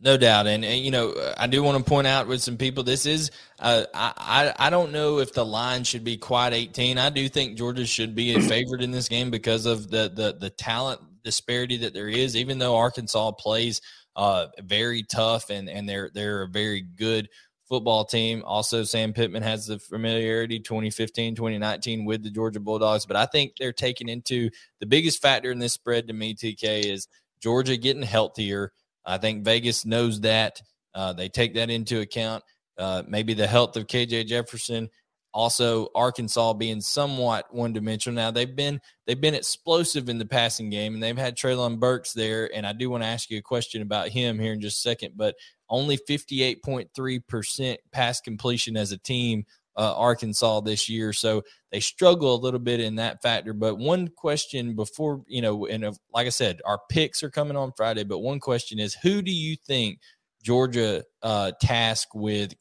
No 0.01 0.17
doubt, 0.17 0.47
and, 0.47 0.65
and, 0.65 0.81
you 0.81 0.91
know, 0.91 1.15
I 1.37 1.47
do 1.47 1.63
want 1.63 1.77
to 1.77 1.89
point 1.89 2.07
out 2.07 2.27
with 2.27 2.41
some 2.41 2.57
people, 2.57 2.83
this 2.83 3.05
is 3.05 3.31
uh, 3.59 3.85
I 3.93 4.53
I 4.59 4.69
don't 4.69 4.91
know 4.91 5.19
if 5.19 5.33
the 5.33 5.45
line 5.45 5.85
should 5.85 6.03
be 6.03 6.17
quite 6.17 6.51
eighteen. 6.51 6.97
I 6.97 7.09
do 7.09 7.29
think 7.29 7.57
Georgia 7.57 7.85
should 7.85 8.13
be 8.13 8.35
a 8.35 8.41
favorite 8.49 8.81
in 8.81 8.91
this 8.91 9.07
game 9.07 9.31
because 9.31 9.65
of 9.65 9.89
the 9.89 10.11
the 10.13 10.35
the 10.37 10.49
talent 10.49 11.01
disparity 11.27 11.77
that 11.77 11.93
there 11.93 12.07
is. 12.07 12.35
Even 12.35 12.57
though 12.57 12.77
Arkansas 12.77 13.31
plays 13.33 13.81
uh, 14.15 14.47
very 14.61 15.03
tough 15.03 15.49
and 15.49 15.69
and 15.69 15.87
they're 15.87 16.09
they're 16.13 16.43
a 16.43 16.47
very 16.47 16.81
good 16.81 17.29
football 17.67 18.05
team. 18.05 18.43
Also, 18.45 18.83
Sam 18.83 19.11
Pittman 19.11 19.43
has 19.43 19.67
the 19.67 19.77
familiarity 19.77 20.59
2015, 20.59 21.35
2019 21.35 22.05
with 22.05 22.23
the 22.23 22.29
Georgia 22.29 22.61
Bulldogs. 22.61 23.05
But 23.05 23.17
I 23.17 23.25
think 23.25 23.53
they're 23.59 23.73
taking 23.73 24.07
into 24.07 24.49
the 24.79 24.85
biggest 24.85 25.21
factor 25.21 25.51
in 25.51 25.59
this 25.59 25.73
spread 25.73 26.07
to 26.07 26.13
me, 26.13 26.33
TK, 26.33 26.85
is 26.85 27.07
Georgia 27.41 27.75
getting 27.75 28.03
healthier. 28.03 28.71
I 29.05 29.17
think 29.17 29.43
Vegas 29.43 29.85
knows 29.85 30.21
that. 30.21 30.61
Uh, 30.93 31.13
they 31.13 31.29
take 31.29 31.55
that 31.55 31.69
into 31.69 31.99
account. 31.99 32.43
Uh, 32.77 33.03
maybe 33.07 33.33
the 33.33 33.47
health 33.47 33.75
of 33.75 33.87
KJ 33.87 34.27
Jefferson, 34.27 34.89
also 35.37 35.89
Arkansas 35.93 36.53
being 36.53 36.81
somewhat 36.81 37.53
one 37.53 37.71
dimensional. 37.71 38.15
Now 38.15 38.31
they've 38.31 38.55
been 38.55 38.81
they've 39.05 39.21
been 39.21 39.35
explosive 39.35 40.09
in 40.09 40.17
the 40.17 40.25
passing 40.25 40.71
game, 40.71 40.95
and 40.95 41.03
they've 41.03 41.15
had 41.15 41.37
Treylon 41.37 41.79
Burks 41.79 42.13
there. 42.13 42.49
And 42.51 42.65
I 42.65 42.73
do 42.73 42.89
want 42.89 43.03
to 43.03 43.07
ask 43.07 43.29
you 43.29 43.37
a 43.37 43.43
question 43.43 43.83
about 43.83 44.09
him 44.09 44.39
here 44.39 44.53
in 44.53 44.61
just 44.61 44.77
a 44.77 44.89
second. 44.89 45.13
But 45.15 45.35
only 45.69 45.95
fifty 45.95 46.41
eight 46.41 46.63
point 46.63 46.89
three 46.95 47.19
percent 47.19 47.79
pass 47.91 48.19
completion 48.19 48.75
as 48.75 48.91
a 48.91 48.97
team 48.97 49.45
uh, 49.75 49.93
Arkansas 49.95 50.61
this 50.61 50.89
year. 50.89 51.13
So 51.13 51.43
they 51.71 51.81
struggle 51.81 52.33
a 52.33 52.41
little 52.41 52.59
bit 52.59 52.79
in 52.79 52.95
that 52.95 53.21
factor. 53.21 53.53
But 53.53 53.77
one 53.77 54.07
question 54.07 54.75
before, 54.75 55.21
you 55.27 55.43
know, 55.43 55.67
and 55.67 55.83
like 56.11 56.25
I 56.25 56.31
said, 56.31 56.61
our 56.65 56.79
picks 56.89 57.21
are 57.21 57.29
coming 57.29 57.55
on 57.55 57.73
Friday. 57.77 58.05
But 58.05 58.19
one 58.19 58.39
question 58.39 58.79
is 58.79 58.95
who 59.03 59.21
do 59.21 59.31
you 59.31 59.55
think 59.55 59.99
Georgia 60.41 61.03
uh, 61.21 61.51
task 61.61 62.07
with 62.15 62.55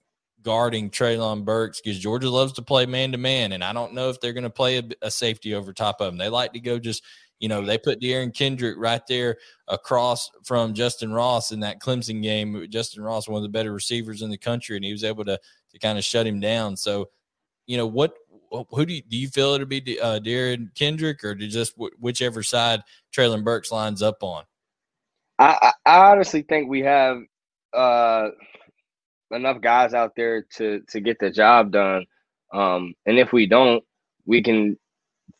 guarding 0.46 0.90
Treylon 0.90 1.44
Burks? 1.44 1.80
Because 1.80 1.98
Georgia 1.98 2.30
loves 2.30 2.52
to 2.52 2.62
play 2.62 2.86
man 2.86 3.10
to 3.10 3.18
man. 3.18 3.50
And 3.50 3.64
I 3.64 3.72
don't 3.72 3.94
know 3.94 4.10
if 4.10 4.20
they're 4.20 4.32
going 4.32 4.44
to 4.44 4.50
play 4.50 4.78
a, 4.78 4.84
a 5.02 5.10
safety 5.10 5.54
over 5.54 5.72
top 5.72 6.00
of 6.00 6.06
them. 6.06 6.18
They 6.18 6.28
like 6.28 6.52
to 6.52 6.60
go 6.60 6.78
just 6.78 7.02
you 7.38 7.50
know, 7.50 7.62
they 7.62 7.76
put 7.76 8.00
Derion 8.00 8.32
Kendrick 8.32 8.76
right 8.78 9.02
there 9.06 9.36
across 9.68 10.30
from 10.42 10.72
Justyn 10.72 11.14
Ross 11.14 11.52
in 11.52 11.60
that 11.60 11.80
Clemson 11.80 12.22
game. 12.22 12.54
Justyn 12.70 13.04
Ross, 13.04 13.28
one 13.28 13.36
of 13.36 13.42
the 13.42 13.50
better 13.50 13.72
receivers 13.72 14.22
in 14.22 14.30
the 14.30 14.38
country, 14.38 14.76
and 14.76 14.84
he 14.84 14.92
was 14.92 15.04
able 15.04 15.24
to 15.26 15.38
to 15.72 15.78
kind 15.78 15.98
of 15.98 16.04
shut 16.04 16.26
him 16.26 16.40
down. 16.40 16.76
So, 16.78 17.10
you 17.66 17.76
know, 17.76 17.86
what 17.86 18.14
who 18.70 18.86
do 18.86 18.94
you, 18.94 19.02
do 19.02 19.18
you 19.18 19.28
feel 19.28 19.52
it'll 19.52 19.66
be 19.66 20.00
uh, 20.00 20.20
Derion 20.20 20.74
Kendrick 20.74 21.22
or 21.24 21.34
just 21.34 21.74
whichever 21.98 22.42
side 22.42 22.80
Treylon 23.14 23.44
Burks 23.44 23.70
lines 23.70 24.00
up 24.00 24.22
on? 24.22 24.44
I, 25.38 25.72
I 25.84 26.12
honestly 26.12 26.40
think 26.40 26.70
we 26.70 26.80
have 26.80 27.18
uh, 27.74 28.28
enough 29.30 29.60
guys 29.60 29.94
out 29.94 30.12
there 30.16 30.44
to 30.56 30.80
to 30.88 31.00
get 31.00 31.18
the 31.18 31.30
job 31.30 31.72
done. 31.72 32.04
Um, 32.52 32.94
and 33.06 33.18
if 33.18 33.32
we 33.32 33.46
don't, 33.46 33.82
we 34.24 34.42
can 34.42 34.76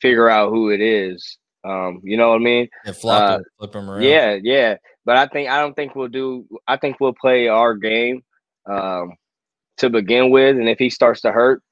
figure 0.00 0.28
out 0.28 0.50
who 0.50 0.70
it 0.70 0.80
is. 0.80 1.38
Um, 1.64 2.00
you 2.02 2.16
know 2.16 2.30
what 2.30 2.36
I 2.36 2.44
mean? 2.44 2.68
Yeah, 2.84 2.92
flop 2.92 3.22
uh, 3.22 3.38
flip 3.58 3.72
them 3.72 3.90
around. 3.90 4.02
Yeah, 4.02 4.38
yeah. 4.42 4.76
But 5.04 5.16
I 5.16 5.26
think 5.26 5.48
I 5.48 5.60
don't 5.60 5.74
think 5.74 5.94
we'll 5.94 6.08
do. 6.08 6.46
I 6.68 6.76
think 6.76 7.00
we'll 7.00 7.14
play 7.20 7.48
our 7.48 7.74
game. 7.74 8.22
Um, 8.68 9.12
to 9.78 9.90
begin 9.90 10.30
with, 10.30 10.56
and 10.56 10.68
if 10.68 10.78
he 10.78 10.90
starts 10.90 11.20
to 11.20 11.32
hurt 11.32 11.62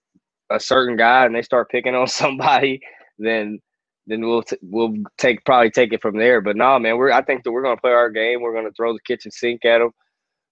a 0.51 0.61
certain 0.61 0.97
guy 0.97 1.25
and 1.25 1.35
they 1.35 1.43
start 1.43 1.71
picking 1.71 1.95
on 1.95 2.07
somebody, 2.09 2.81
then 3.19 3.59
then 4.07 4.21
we'll 4.21 4.43
t- 4.43 4.59
we'll 4.63 4.95
take 5.17 5.45
probably 5.45 5.71
take 5.71 5.93
it 5.93 6.03
from 6.03 6.19
there. 6.19 6.41
But 6.41 6.57
no, 6.57 6.79
man, 6.79 6.97
we're 6.97 7.13
I 7.13 7.23
think 7.23 7.45
that 7.45 7.53
we're 7.53 7.63
gonna 7.63 7.81
play 7.81 7.93
our 7.93 8.11
game. 8.11 8.43
We're 8.43 8.55
gonna 8.55 8.73
throw 8.77 8.93
the 8.93 9.01
kitchen 9.07 9.31
sink 9.31 9.65
at 9.65 9.81
him. 9.81 9.91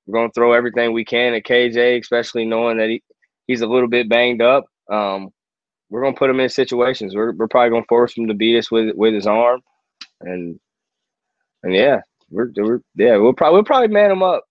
We're 0.07 0.19
gonna 0.19 0.33
throw 0.35 0.53
everything 0.53 0.93
we 0.93 1.05
can 1.05 1.35
at 1.35 1.45
KJ, 1.45 2.01
especially 2.01 2.45
knowing 2.45 2.79
that 2.79 2.89
he, 2.89 3.03
he's 3.47 3.61
a 3.61 3.67
little 3.67 3.89
bit 3.89 4.09
banged 4.09 4.43
up. 4.43 4.65
Um, 4.91 5.31
we're 5.91 6.03
gonna 6.03 6.17
put 6.17 6.31
him 6.31 6.41
in 6.41 6.49
situations. 6.49 7.15
We're 7.15 7.33
we're 7.33 7.49
probably 7.49 7.71
gonna 7.71 7.85
force 7.89 8.17
him 8.17 8.29
to 8.29 8.35
beat 8.35 8.59
us 8.59 8.71
with 8.71 8.95
with 8.97 9.15
his 9.15 9.27
arm, 9.27 9.61
and 10.21 10.59
and 11.63 11.75
yeah, 11.75 12.01
we're, 12.31 12.51
we're 12.57 12.81
yeah 12.97 13.17
we'll 13.17 13.35
probably 13.35 13.57
we'll 13.57 13.65
probably 13.65 13.89
man 13.89 14.11
him 14.11 14.23
up. 14.23 14.45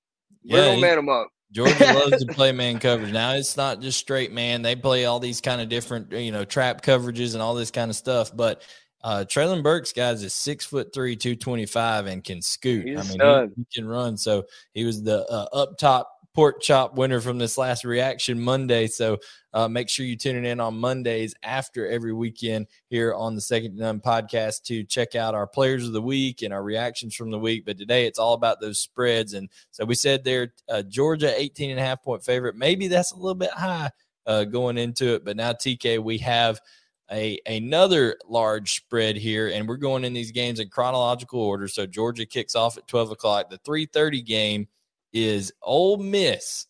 Yeah, 0.43 0.57
we're 0.57 0.65
gonna 0.67 0.81
man 0.81 0.99
him 0.99 1.09
up. 1.09 1.27
Georgia 1.51 1.83
loves 1.93 2.23
to 2.23 2.33
play 2.33 2.51
man 2.51 2.79
coverage. 2.79 3.11
Now 3.11 3.33
it's 3.33 3.57
not 3.57 3.81
just 3.81 3.99
straight 3.99 4.31
man; 4.31 4.61
they 4.61 4.75
play 4.75 5.05
all 5.05 5.19
these 5.19 5.41
kind 5.41 5.61
of 5.61 5.69
different, 5.69 6.11
you 6.13 6.31
know, 6.31 6.45
trap 6.45 6.81
coverages 6.81 7.33
and 7.33 7.41
all 7.41 7.55
this 7.55 7.71
kind 7.71 7.89
of 7.89 7.95
stuff. 7.95 8.35
But 8.35 8.63
uh 9.03 9.25
Treylon 9.27 9.63
Burks, 9.63 9.93
guys, 9.93 10.23
is 10.23 10.33
six 10.33 10.65
foot 10.65 10.93
three, 10.93 11.15
two 11.15 11.35
twenty 11.35 11.65
five, 11.65 12.05
and 12.07 12.23
can 12.23 12.41
scoot. 12.41 12.87
He's 12.87 12.99
I 12.99 13.03
mean, 13.03 13.49
he, 13.55 13.61
he, 13.61 13.67
can 13.73 13.87
run. 13.87 14.17
So 14.17 14.45
he 14.73 14.85
was 14.85 15.03
the 15.03 15.25
uh, 15.29 15.47
up 15.53 15.77
top 15.77 16.11
pork 16.33 16.61
chop 16.61 16.95
winner 16.95 17.19
from 17.19 17.37
this 17.37 17.57
last 17.57 17.83
reaction 17.83 18.39
Monday. 18.39 18.87
So 18.87 19.17
uh, 19.53 19.67
make 19.67 19.89
sure 19.89 20.05
you 20.05 20.15
tune 20.15 20.45
in 20.45 20.59
on 20.59 20.79
Mondays 20.79 21.35
after 21.43 21.87
every 21.87 22.13
weekend 22.13 22.67
here 22.89 23.13
on 23.13 23.35
the 23.35 23.41
Second 23.41 23.75
None 23.75 23.99
podcast 23.99 24.63
to 24.63 24.83
check 24.83 25.15
out 25.15 25.35
our 25.35 25.47
players 25.47 25.85
of 25.85 25.93
the 25.93 26.01
week 26.01 26.41
and 26.41 26.53
our 26.53 26.63
reactions 26.63 27.15
from 27.15 27.31
the 27.31 27.39
week. 27.39 27.65
But 27.65 27.77
today 27.77 28.05
it's 28.05 28.19
all 28.19 28.33
about 28.33 28.61
those 28.61 28.79
spreads. 28.79 29.33
And 29.33 29.49
so 29.71 29.83
we 29.83 29.95
said 29.95 30.23
there, 30.23 30.53
uh, 30.69 30.83
Georgia 30.83 31.33
18 31.37 31.71
and 31.71 31.79
a 31.79 31.83
half 31.83 32.01
point 32.01 32.23
favorite. 32.23 32.55
Maybe 32.55 32.87
that's 32.87 33.11
a 33.11 33.17
little 33.17 33.35
bit 33.35 33.51
high 33.51 33.89
uh, 34.25 34.45
going 34.45 34.77
into 34.77 35.15
it. 35.15 35.25
But 35.25 35.37
now, 35.37 35.51
TK, 35.53 35.99
we 35.99 36.17
have 36.19 36.59
a 37.11 37.39
another 37.45 38.17
large 38.27 38.75
spread 38.75 39.15
here, 39.15 39.49
and 39.49 39.67
we're 39.67 39.77
going 39.77 40.03
in 40.03 40.13
these 40.13 40.31
games 40.31 40.59
in 40.59 40.69
chronological 40.69 41.41
order. 41.41 41.67
So 41.67 41.85
Georgia 41.85 42.25
kicks 42.25 42.55
off 42.55 42.77
at 42.77 42.87
12 42.87 43.11
o'clock. 43.11 43.49
The 43.49 43.59
3:30 43.59 44.25
game 44.25 44.67
is 45.13 45.51
Ole 45.61 45.97
Miss 45.97 46.67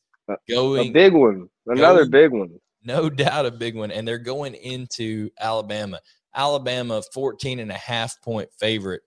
going 0.49 0.89
a 0.89 0.91
big 0.91 1.13
one, 1.13 1.49
another 1.67 2.05
going, 2.05 2.11
big 2.11 2.31
one, 2.31 2.59
no 2.83 3.09
doubt 3.09 3.45
a 3.45 3.51
big 3.51 3.75
one, 3.75 3.91
and 3.91 4.07
they're 4.07 4.17
going 4.17 4.55
into 4.55 5.29
Alabama. 5.39 5.99
Alabama 6.33 7.01
14 7.13 7.59
and 7.59 7.71
a 7.71 7.75
half 7.75 8.21
point 8.21 8.49
favorite. 8.57 9.01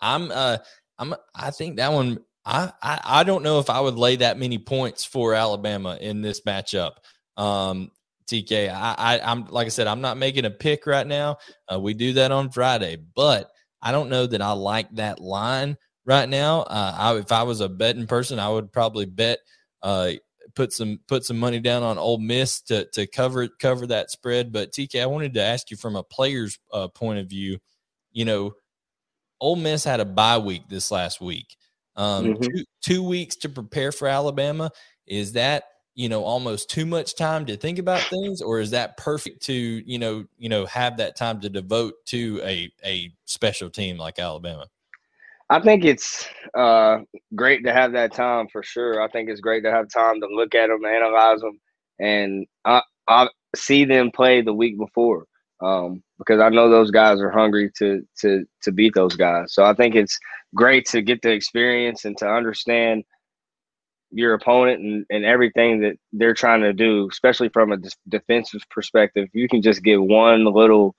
I'm 0.00 0.30
uh 0.30 0.58
I'm 0.98 1.14
I 1.34 1.50
think 1.50 1.76
that 1.76 1.92
one 1.92 2.18
I, 2.44 2.72
I 2.82 3.00
I 3.04 3.24
don't 3.24 3.42
know 3.42 3.58
if 3.58 3.70
I 3.70 3.80
would 3.80 3.96
lay 3.96 4.16
that 4.16 4.38
many 4.38 4.58
points 4.58 5.04
for 5.04 5.34
Alabama 5.34 5.98
in 6.00 6.22
this 6.22 6.42
matchup. 6.42 6.92
Um 7.36 7.90
TK, 8.30 8.72
I, 8.72 8.94
I 8.96 9.32
am 9.32 9.46
like 9.50 9.66
I 9.66 9.70
said, 9.70 9.86
I'm 9.86 10.00
not 10.00 10.16
making 10.16 10.44
a 10.44 10.50
pick 10.50 10.86
right 10.86 11.06
now. 11.06 11.38
Uh, 11.72 11.80
we 11.80 11.94
do 11.94 12.12
that 12.14 12.32
on 12.32 12.50
Friday, 12.50 12.96
but 13.14 13.50
I 13.82 13.92
don't 13.92 14.10
know 14.10 14.26
that 14.26 14.42
I 14.42 14.52
like 14.52 14.90
that 14.96 15.20
line 15.20 15.76
right 16.04 16.28
now. 16.28 16.60
Uh, 16.62 16.94
I, 16.96 17.16
if 17.18 17.32
I 17.32 17.42
was 17.42 17.60
a 17.60 17.68
betting 17.68 18.06
person, 18.06 18.38
I 18.38 18.48
would 18.48 18.72
probably 18.72 19.06
bet 19.06 19.38
uh, 19.82 20.12
put 20.54 20.72
some 20.72 21.00
put 21.08 21.24
some 21.24 21.38
money 21.38 21.60
down 21.60 21.82
on 21.82 21.98
Ole 21.98 22.18
Miss 22.18 22.60
to 22.62 22.86
to 22.92 23.06
cover 23.06 23.48
cover 23.48 23.86
that 23.88 24.10
spread. 24.10 24.52
But 24.52 24.72
TK, 24.72 25.02
I 25.02 25.06
wanted 25.06 25.34
to 25.34 25.42
ask 25.42 25.70
you 25.70 25.76
from 25.76 25.96
a 25.96 26.02
player's 26.02 26.58
uh, 26.72 26.88
point 26.88 27.18
of 27.18 27.28
view. 27.28 27.58
You 28.12 28.24
know, 28.24 28.54
Ole 29.40 29.56
Miss 29.56 29.84
had 29.84 30.00
a 30.00 30.04
bye 30.04 30.38
week 30.38 30.68
this 30.68 30.90
last 30.90 31.20
week. 31.20 31.56
Um, 31.96 32.26
mm-hmm. 32.26 32.42
two, 32.42 32.64
two 32.82 33.02
weeks 33.02 33.36
to 33.36 33.48
prepare 33.48 33.92
for 33.92 34.08
Alabama. 34.08 34.70
Is 35.06 35.32
that 35.32 35.64
you 36.00 36.08
know 36.08 36.24
almost 36.24 36.70
too 36.70 36.86
much 36.86 37.14
time 37.14 37.44
to 37.44 37.58
think 37.58 37.78
about 37.78 38.00
things, 38.00 38.40
or 38.40 38.58
is 38.58 38.70
that 38.70 38.96
perfect 38.96 39.42
to 39.42 39.52
you 39.52 39.98
know 39.98 40.24
you 40.38 40.48
know 40.48 40.64
have 40.64 40.96
that 40.96 41.14
time 41.14 41.40
to 41.42 41.50
devote 41.50 41.94
to 42.06 42.40
a 42.42 42.72
a 42.82 43.12
special 43.26 43.68
team 43.68 43.98
like 43.98 44.18
Alabama? 44.18 44.66
I 45.50 45.60
think 45.60 45.84
it's 45.84 46.26
uh, 46.54 47.00
great 47.34 47.64
to 47.64 47.72
have 47.74 47.92
that 47.92 48.14
time 48.14 48.48
for 48.50 48.62
sure. 48.62 49.02
I 49.02 49.08
think 49.08 49.28
it's 49.28 49.40
great 49.42 49.62
to 49.64 49.70
have 49.70 49.90
time 49.90 50.20
to 50.22 50.26
look 50.26 50.54
at 50.54 50.68
them, 50.68 50.86
analyze 50.86 51.40
them, 51.40 51.60
and 51.98 52.46
I, 52.64 52.80
I 53.06 53.28
see 53.54 53.84
them 53.84 54.10
play 54.10 54.40
the 54.40 54.54
week 54.54 54.78
before 54.78 55.26
um, 55.60 56.02
because 56.18 56.40
I 56.40 56.48
know 56.48 56.70
those 56.70 56.90
guys 56.90 57.20
are 57.20 57.30
hungry 57.30 57.70
to 57.76 58.00
to 58.20 58.46
to 58.62 58.72
beat 58.72 58.94
those 58.94 59.16
guys. 59.16 59.52
So 59.52 59.64
I 59.64 59.74
think 59.74 59.94
it's 59.94 60.18
great 60.54 60.86
to 60.86 61.02
get 61.02 61.20
the 61.20 61.32
experience 61.32 62.06
and 62.06 62.16
to 62.18 62.26
understand 62.26 63.04
your 64.10 64.34
opponent 64.34 64.80
and, 64.80 65.06
and 65.10 65.24
everything 65.24 65.80
that 65.80 65.96
they're 66.12 66.34
trying 66.34 66.62
to 66.62 66.72
do, 66.72 67.08
especially 67.10 67.48
from 67.48 67.72
a 67.72 67.78
defensive 68.08 68.62
perspective. 68.70 69.28
You 69.32 69.48
can 69.48 69.62
just 69.62 69.82
get 69.82 70.00
one 70.00 70.44
little 70.44 70.94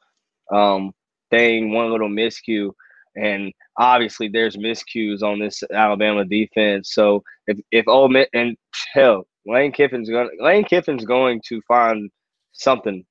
um, 0.51 0.91
thing, 1.29 1.71
one 1.73 1.91
little 1.91 2.09
miscue, 2.09 2.71
and 3.15 3.51
obviously 3.77 4.29
there's 4.29 4.55
miscues 4.55 5.21
on 5.21 5.39
this 5.39 5.63
Alabama 5.73 6.25
defense. 6.25 6.93
So 6.93 7.23
if 7.47 7.59
if 7.71 7.87
Ole 7.87 8.09
Miss 8.09 8.27
and 8.33 8.55
hell, 8.93 9.25
Lane 9.45 9.71
Kiffin's 9.71 10.09
going 10.09 10.29
Lane 10.39 10.63
Kiffin's 10.63 11.05
going 11.05 11.41
to 11.47 11.61
find 11.67 12.09
something 12.53 13.03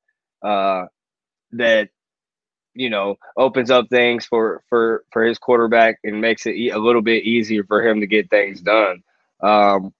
uh, 0.44 0.84
that 1.52 1.88
you 2.74 2.88
know 2.88 3.16
opens 3.36 3.70
up 3.70 3.88
things 3.90 4.24
for 4.24 4.62
for 4.68 5.04
for 5.12 5.24
his 5.24 5.38
quarterback 5.38 5.98
and 6.04 6.20
makes 6.20 6.46
it 6.46 6.54
a 6.72 6.78
little 6.78 7.02
bit 7.02 7.24
easier 7.24 7.64
for 7.64 7.86
him 7.86 8.00
to 8.00 8.06
get 8.06 8.30
things 8.30 8.60
done. 8.60 9.02
Um, 9.42 9.92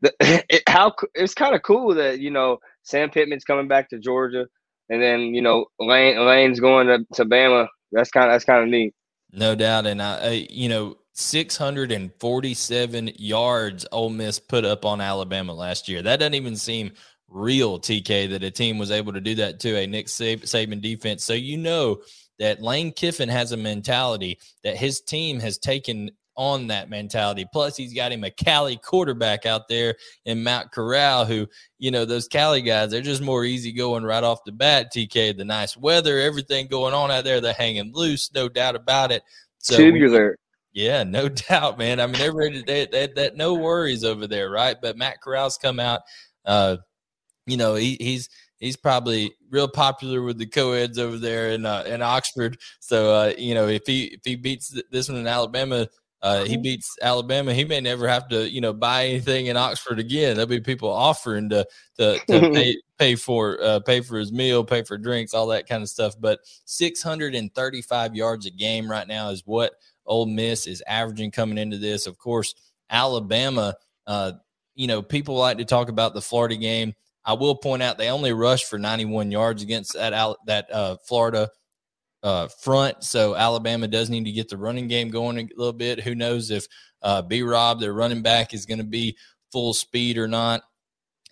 the, 0.00 0.12
it, 0.48 0.62
how 0.68 0.94
it's 1.14 1.34
kind 1.34 1.54
of 1.54 1.62
cool 1.62 1.94
that 1.94 2.20
you 2.20 2.30
know 2.30 2.58
Sam 2.82 3.10
Pittman's 3.10 3.44
coming 3.44 3.68
back 3.68 3.90
to 3.90 3.98
Georgia, 3.98 4.46
and 4.88 5.02
then 5.02 5.34
you 5.34 5.42
know 5.42 5.66
Lane 5.78 6.24
Lane's 6.24 6.60
going 6.60 6.86
to, 6.88 7.06
to 7.14 7.24
Bama. 7.24 7.68
That's 7.92 8.10
kind 8.10 8.30
of 8.30 8.34
that's 8.34 8.44
kind 8.44 8.62
of 8.62 8.68
neat. 8.68 8.94
No 9.32 9.54
doubt, 9.54 9.86
and 9.86 10.02
I, 10.02 10.18
I 10.18 10.46
you 10.50 10.68
know 10.68 10.96
647 11.14 13.10
yards 13.16 13.86
Ole 13.92 14.10
Miss 14.10 14.38
put 14.38 14.64
up 14.64 14.84
on 14.84 15.00
Alabama 15.00 15.52
last 15.52 15.88
year. 15.88 16.02
That 16.02 16.18
doesn't 16.18 16.34
even 16.34 16.56
seem 16.56 16.92
real, 17.28 17.78
TK, 17.78 18.30
that 18.30 18.42
a 18.42 18.50
team 18.50 18.78
was 18.78 18.90
able 18.90 19.12
to 19.12 19.20
do 19.20 19.34
that 19.36 19.60
to 19.60 19.76
a 19.76 19.86
Nick 19.86 20.06
Saban 20.06 20.80
defense. 20.80 21.24
So 21.24 21.34
you 21.34 21.56
know 21.56 22.02
that 22.38 22.62
Lane 22.62 22.92
Kiffin 22.92 23.28
has 23.28 23.52
a 23.52 23.56
mentality 23.56 24.38
that 24.64 24.76
his 24.76 25.00
team 25.00 25.40
has 25.40 25.58
taken 25.58 26.10
on 26.36 26.68
that 26.68 26.88
mentality. 26.88 27.46
Plus, 27.52 27.76
he's 27.76 27.94
got 27.94 28.12
him 28.12 28.24
a 28.24 28.30
Cali 28.30 28.76
quarterback 28.76 29.46
out 29.46 29.68
there 29.68 29.94
in 30.24 30.42
Matt 30.42 30.72
Corral, 30.72 31.24
who, 31.24 31.46
you 31.78 31.90
know, 31.90 32.04
those 32.04 32.28
Cali 32.28 32.62
guys, 32.62 32.90
they're 32.90 33.00
just 33.00 33.22
more 33.22 33.44
easy 33.44 33.72
going 33.72 34.04
right 34.04 34.24
off 34.24 34.44
the 34.44 34.52
bat. 34.52 34.92
TK, 34.92 35.36
the 35.36 35.44
nice 35.44 35.76
weather, 35.76 36.18
everything 36.18 36.66
going 36.66 36.94
on 36.94 37.10
out 37.10 37.24
there, 37.24 37.40
they're 37.40 37.52
hanging 37.52 37.92
loose, 37.94 38.30
no 38.34 38.48
doubt 38.48 38.76
about 38.76 39.12
it. 39.12 39.22
So 39.58 39.76
Tubular. 39.76 40.38
Yeah, 40.72 41.04
no 41.04 41.28
doubt, 41.48 41.78
man. 41.78 42.00
I 42.00 42.06
mean, 42.06 42.18
they're 42.18 42.34
ready. 42.34 42.62
They, 42.66 42.86
they, 42.86 43.06
they, 43.08 43.30
no 43.34 43.54
worries 43.54 44.04
over 44.04 44.26
there, 44.26 44.50
right? 44.50 44.76
But 44.80 44.96
Matt 44.96 45.20
Corral's 45.20 45.58
come 45.58 45.78
out. 45.78 46.00
Uh, 46.44 46.78
you 47.46 47.56
know, 47.56 47.74
he, 47.74 47.96
he's 48.00 48.28
he's 48.62 48.76
probably 48.76 49.34
real 49.50 49.68
popular 49.68 50.22
with 50.22 50.38
the 50.38 50.46
co-eds 50.46 50.98
over 50.98 51.18
there 51.18 51.50
in 51.50 51.66
uh, 51.66 51.84
in 51.86 52.00
Oxford. 52.00 52.58
So 52.80 53.12
uh, 53.12 53.32
you 53.36 53.54
know, 53.54 53.68
if 53.68 53.82
he 53.86 54.04
if 54.04 54.20
he 54.24 54.36
beats 54.36 54.74
this 54.90 55.08
one 55.08 55.18
in 55.18 55.26
Alabama, 55.26 55.88
uh, 56.22 56.44
he 56.44 56.56
beats 56.56 56.96
Alabama, 57.02 57.52
he 57.52 57.64
may 57.64 57.80
never 57.80 58.06
have 58.06 58.28
to 58.28 58.48
you 58.48 58.60
know 58.60 58.72
buy 58.72 59.06
anything 59.06 59.46
in 59.46 59.56
Oxford 59.56 59.98
again. 59.98 60.36
There'll 60.36 60.48
be 60.48 60.60
people 60.60 60.90
offering 60.90 61.48
to 61.50 61.66
to, 61.98 62.18
to 62.28 62.50
pay 62.52 62.76
pay 62.98 63.14
for 63.16 63.62
uh, 63.62 63.80
pay 63.80 64.00
for 64.00 64.18
his 64.18 64.32
meal, 64.32 64.64
pay 64.64 64.82
for 64.82 64.96
drinks, 64.96 65.34
all 65.34 65.48
that 65.48 65.68
kind 65.68 65.82
of 65.82 65.88
stuff. 65.88 66.14
But 66.18 66.40
635 66.64 68.14
yards 68.14 68.46
a 68.46 68.50
game 68.50 68.90
right 68.90 69.06
now 69.06 69.30
is 69.30 69.42
what 69.44 69.72
Ole 70.06 70.26
Miss 70.26 70.66
is 70.66 70.82
averaging 70.86 71.30
coming 71.30 71.58
into 71.58 71.78
this. 71.78 72.06
Of 72.06 72.18
course, 72.18 72.54
Alabama. 72.90 73.74
Uh, 74.06 74.32
you 74.74 74.86
know, 74.86 75.02
people 75.02 75.36
like 75.36 75.58
to 75.58 75.64
talk 75.64 75.88
about 75.88 76.14
the 76.14 76.22
Florida 76.22 76.56
game 76.56 76.94
I 77.24 77.34
will 77.34 77.54
point 77.54 77.82
out 77.82 77.98
they 77.98 78.08
only 78.08 78.32
rushed 78.32 78.66
for 78.66 78.78
91 78.78 79.30
yards 79.30 79.62
against 79.62 79.94
that 79.94 80.36
that 80.46 80.72
uh, 80.72 80.96
Florida 81.04 81.50
uh, 82.22 82.48
front. 82.48 83.04
So 83.04 83.34
Alabama 83.34 83.88
does 83.88 84.10
need 84.10 84.24
to 84.24 84.32
get 84.32 84.48
the 84.48 84.56
running 84.56 84.88
game 84.88 85.10
going 85.10 85.38
a 85.38 85.48
little 85.56 85.72
bit. 85.72 86.00
Who 86.00 86.14
knows 86.14 86.50
if 86.50 86.66
uh, 87.02 87.22
B 87.22 87.42
Rob, 87.42 87.80
their 87.80 87.92
running 87.92 88.22
back, 88.22 88.54
is 88.54 88.66
going 88.66 88.78
to 88.78 88.84
be 88.84 89.16
full 89.50 89.74
speed 89.74 90.18
or 90.18 90.28
not. 90.28 90.62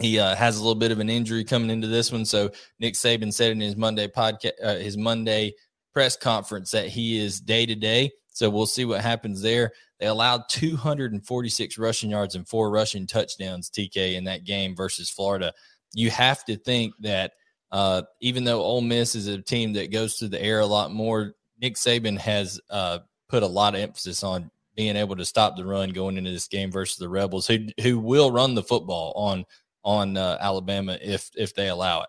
He 0.01 0.19
uh, 0.19 0.35
has 0.35 0.57
a 0.57 0.61
little 0.61 0.75
bit 0.75 0.93
of 0.93 0.99
an 0.99 1.11
injury 1.11 1.45
coming 1.45 1.71
into 1.71 1.87
this 1.87 2.11
one. 2.11 2.25
So 2.25 2.51
Nick 2.79 2.95
Saban 2.95 3.33
said 3.33 3.53
in 3.53 3.61
his 3.61 3.77
Monday 3.77 4.09
podcast, 4.09 4.53
uh, 4.63 4.77
his 4.77 4.97
Monday 4.97 5.55
press 5.93 6.17
conference 6.17 6.71
that 6.71 6.89
he 6.89 7.19
is 7.19 7.41
day 7.41 7.67
to 7.67 7.75
day. 7.75 8.11
So 8.29 8.49
we'll 8.49 8.67
see 8.67 8.85
what 8.85 9.03
happens 9.03 9.43
there. 9.43 9.73
They 9.99 10.07
allowed 10.07 10.49
246 10.49 11.77
rushing 11.77 12.11
yards 12.11 12.35
and 12.35 12.49
four 12.49 12.71
rushing 12.71 13.07
touchdowns, 13.07 13.69
TK, 13.69 14.15
in 14.15 14.25
that 14.25 14.45
game 14.45 14.75
versus 14.75 15.11
Florida 15.11 15.53
you 15.93 16.11
have 16.11 16.45
to 16.45 16.57
think 16.57 16.95
that 17.01 17.33
uh, 17.73 18.03
even 18.21 18.45
though 18.45 18.61
Ole 18.61 18.81
Miss 18.81 19.15
is 19.15 19.27
a 19.27 19.41
team 19.41 19.75
that 19.75 19.93
goes 19.93 20.15
through 20.17 20.29
the 20.29 20.43
air 20.43 20.61
a 20.61 20.67
lot 20.67 20.93
more, 20.93 21.35
Nick 21.61 21.75
Saban 21.75 22.19
has 22.19 22.61
uh, 22.71 23.01
put 23.29 23.43
a 23.43 23.47
lot 23.47 23.75
of 23.75 23.81
emphasis 23.81 24.23
on 24.23 24.51
being 24.77 24.97
able 24.97 25.17
to 25.17 25.25
stop 25.25 25.57
the 25.57 25.65
run 25.65 25.91
going 25.91 26.17
into 26.17 26.31
this 26.31 26.49
game 26.49 26.71
versus 26.73 26.97
the 26.97 27.09
Rebels, 27.09 27.47
who 27.47 27.67
who 27.83 27.99
will 27.99 28.33
run 28.33 28.55
the 28.55 28.63
football 28.63 29.13
on 29.15 29.45
on 29.85 30.17
uh, 30.17 30.39
Alabama 30.41 30.99
if 31.01 31.31
if 31.37 31.55
they 31.55 31.69
allow 31.69 32.03
it. 32.03 32.09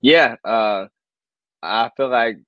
Yeah, 0.00 0.36
uh, 0.44 0.86
I 1.62 1.90
feel 1.96 2.08
like 2.08 2.38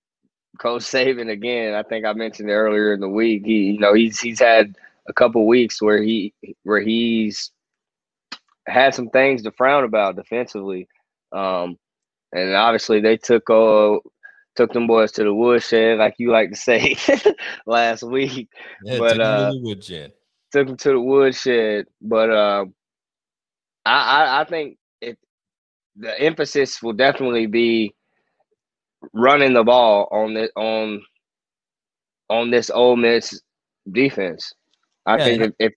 Coach 0.58 0.82
Saban 0.82 1.30
again. 1.30 1.74
I 1.74 1.82
think 1.82 2.04
I 2.04 2.12
mentioned 2.12 2.50
earlier 2.50 2.92
in 2.94 3.00
the 3.00 3.08
week. 3.08 3.44
He, 3.44 3.72
you 3.72 3.78
know, 3.78 3.94
he's 3.94 4.20
he's 4.20 4.40
had 4.40 4.76
a 5.06 5.12
couple 5.12 5.46
weeks 5.46 5.80
where 5.80 6.02
he 6.02 6.34
where 6.64 6.80
he's 6.80 7.50
had 8.66 8.94
some 8.94 9.08
things 9.10 9.42
to 9.42 9.52
frown 9.52 9.84
about 9.84 10.16
defensively. 10.16 10.88
Um, 11.32 11.78
and 12.32 12.54
obviously 12.54 13.00
they 13.00 13.16
took 13.16 13.48
uh, 13.50 13.98
took 14.56 14.72
them 14.72 14.86
boys 14.86 15.12
to 15.12 15.24
the 15.24 15.34
woodshed, 15.34 15.98
like 15.98 16.14
you 16.18 16.30
like 16.30 16.50
to 16.50 16.56
say 16.56 16.96
last 17.66 18.02
week. 18.02 18.48
Yeah, 18.84 18.98
but 18.98 19.20
uh, 19.20 19.52
the 19.52 19.60
woodshed. 19.60 20.12
Took 20.52 20.66
them 20.68 20.76
to 20.78 20.88
the 20.90 21.00
woodshed. 21.00 21.86
But 22.00 22.30
uh, 22.30 22.64
I, 23.84 23.92
I, 23.92 24.40
I 24.40 24.44
think 24.44 24.78
it 25.00 25.18
the 25.96 26.18
emphasis 26.20 26.82
will 26.82 26.92
definitely 26.92 27.46
be 27.46 27.94
running 29.12 29.54
the 29.54 29.64
ball 29.64 30.08
on 30.10 30.34
the 30.34 30.50
on 30.56 31.02
on 32.28 32.50
this 32.50 32.70
Ole 32.70 32.96
Miss 32.96 33.40
defense. 33.90 34.52
I 35.06 35.18
yeah, 35.18 35.24
think 35.24 35.42
if, 35.42 35.52
if 35.58 35.72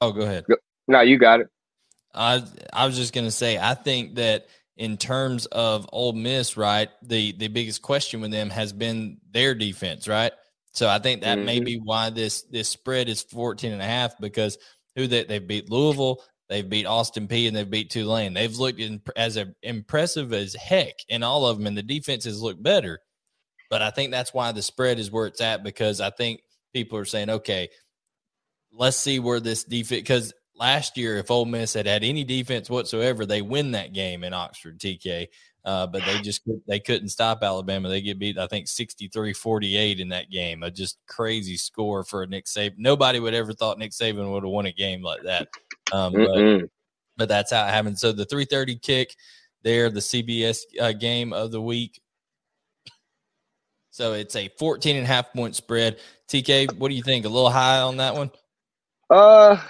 oh 0.00 0.12
go 0.12 0.22
ahead. 0.22 0.44
No, 0.86 1.00
you 1.00 1.18
got 1.18 1.40
it. 1.40 1.48
I 2.14 2.42
I 2.72 2.86
was 2.86 2.96
just 2.96 3.12
gonna 3.12 3.30
say 3.30 3.58
I 3.58 3.74
think 3.74 4.16
that 4.16 4.46
in 4.76 4.96
terms 4.96 5.46
of 5.46 5.88
Ole 5.92 6.12
Miss, 6.12 6.56
right, 6.56 6.88
the 7.02 7.32
the 7.32 7.48
biggest 7.48 7.82
question 7.82 8.20
with 8.20 8.30
them 8.30 8.50
has 8.50 8.72
been 8.72 9.18
their 9.30 9.54
defense, 9.54 10.08
right? 10.08 10.32
So 10.72 10.88
I 10.88 11.00
think 11.00 11.22
that 11.22 11.38
mm-hmm. 11.38 11.46
may 11.46 11.60
be 11.60 11.76
why 11.76 12.10
this 12.10 12.42
this 12.42 12.68
spread 12.68 13.08
is 13.08 13.22
14 13.22 13.72
and 13.72 13.82
a 13.82 13.86
half 13.86 14.18
because 14.20 14.58
who 14.94 15.06
they 15.06 15.24
they 15.24 15.40
beat 15.40 15.70
Louisville, 15.70 16.22
they've 16.48 16.68
beat 16.68 16.86
Austin 16.86 17.26
Peay 17.26 17.48
and 17.48 17.56
they've 17.56 17.68
beat 17.68 17.90
Tulane. 17.90 18.34
They've 18.34 18.56
looked 18.56 18.78
in, 18.78 19.02
as 19.16 19.36
a, 19.36 19.52
impressive 19.62 20.32
as 20.32 20.54
heck 20.54 20.94
in 21.08 21.22
all 21.22 21.46
of 21.46 21.58
them 21.58 21.66
and 21.66 21.76
the 21.76 21.82
defenses 21.82 22.40
look 22.40 22.62
better. 22.62 23.00
But 23.70 23.82
I 23.82 23.90
think 23.90 24.12
that's 24.12 24.32
why 24.32 24.52
the 24.52 24.62
spread 24.62 24.98
is 24.98 25.10
where 25.10 25.26
it's 25.26 25.40
at 25.40 25.62
because 25.62 26.00
I 26.00 26.10
think 26.10 26.40
people 26.72 26.98
are 26.98 27.04
saying, 27.04 27.28
okay, 27.28 27.68
let's 28.72 28.96
see 28.96 29.18
where 29.18 29.40
this 29.40 29.64
defense 29.64 30.02
because 30.02 30.32
last 30.58 30.96
year, 30.96 31.16
if 31.16 31.30
Ole 31.30 31.44
Miss 31.44 31.74
had 31.74 31.86
had 31.86 32.04
any 32.04 32.24
defense 32.24 32.68
whatsoever, 32.68 33.26
they 33.26 33.42
win 33.42 33.72
that 33.72 33.92
game 33.92 34.24
in 34.24 34.32
Oxford, 34.32 34.78
TK. 34.78 35.28
Uh, 35.64 35.86
but 35.86 36.02
they 36.06 36.18
just 36.20 36.40
they 36.66 36.80
couldn't 36.80 37.10
stop 37.10 37.42
Alabama. 37.42 37.88
They 37.88 38.00
get 38.00 38.18
beat, 38.18 38.38
I 38.38 38.46
think, 38.46 38.66
63-48 38.66 40.00
in 40.00 40.08
that 40.08 40.30
game. 40.30 40.62
A 40.62 40.70
just 40.70 40.98
crazy 41.06 41.56
score 41.56 42.04
for 42.04 42.22
a 42.22 42.26
Nick 42.26 42.46
Saban. 42.46 42.78
Nobody 42.78 43.20
would 43.20 43.34
ever 43.34 43.52
thought 43.52 43.78
Nick 43.78 43.90
Saban 43.90 44.32
would 44.32 44.44
have 44.44 44.50
won 44.50 44.66
a 44.66 44.72
game 44.72 45.02
like 45.02 45.22
that. 45.24 45.48
Um, 45.92 46.12
but, 46.12 46.70
but, 47.18 47.28
that's 47.28 47.50
how 47.52 47.66
it 47.66 47.70
happened. 47.70 47.98
So 47.98 48.12
the 48.12 48.24
330 48.24 48.76
kick 48.76 49.14
there, 49.62 49.90
the 49.90 50.00
CBS 50.00 50.60
uh, 50.80 50.92
game 50.92 51.32
of 51.32 51.50
the 51.50 51.60
week. 51.60 52.00
So 53.90 54.12
it's 54.14 54.36
a 54.36 54.48
14 54.58 54.96
and 54.96 55.04
a 55.04 55.08
half 55.08 55.32
point 55.32 55.56
spread. 55.56 55.98
TK, 56.28 56.78
what 56.78 56.88
do 56.88 56.94
you 56.94 57.02
think? 57.02 57.26
A 57.26 57.28
little 57.28 57.50
high 57.50 57.80
on 57.80 57.96
that 57.98 58.14
one? 58.14 58.30
Uh, 59.10 59.60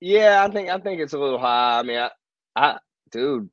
yeah, 0.00 0.44
I 0.44 0.50
think 0.50 0.68
I 0.68 0.78
think 0.78 1.00
it's 1.00 1.12
a 1.12 1.18
little 1.18 1.38
high. 1.38 1.78
I 1.78 1.82
mean, 1.82 1.98
I, 1.98 2.10
I 2.56 2.78
dude, 3.10 3.50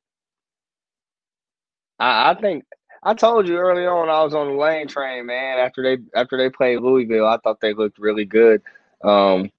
I, 1.98 2.30
I 2.30 2.34
think 2.40 2.64
I 3.02 3.14
told 3.14 3.46
you 3.46 3.56
early 3.56 3.86
on 3.86 4.08
I 4.08 4.22
was 4.24 4.34
on 4.34 4.48
the 4.48 4.54
lane 4.54 4.88
train, 4.88 5.26
man. 5.26 5.58
After 5.58 5.82
they 5.82 6.02
after 6.18 6.36
they 6.36 6.50
played 6.50 6.80
Louisville, 6.80 7.26
I 7.26 7.38
thought 7.38 7.60
they 7.60 7.74
looked 7.74 7.98
really 7.98 8.24
good. 8.24 8.62
Um, 9.04 9.50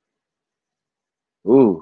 ooh, 1.47 1.81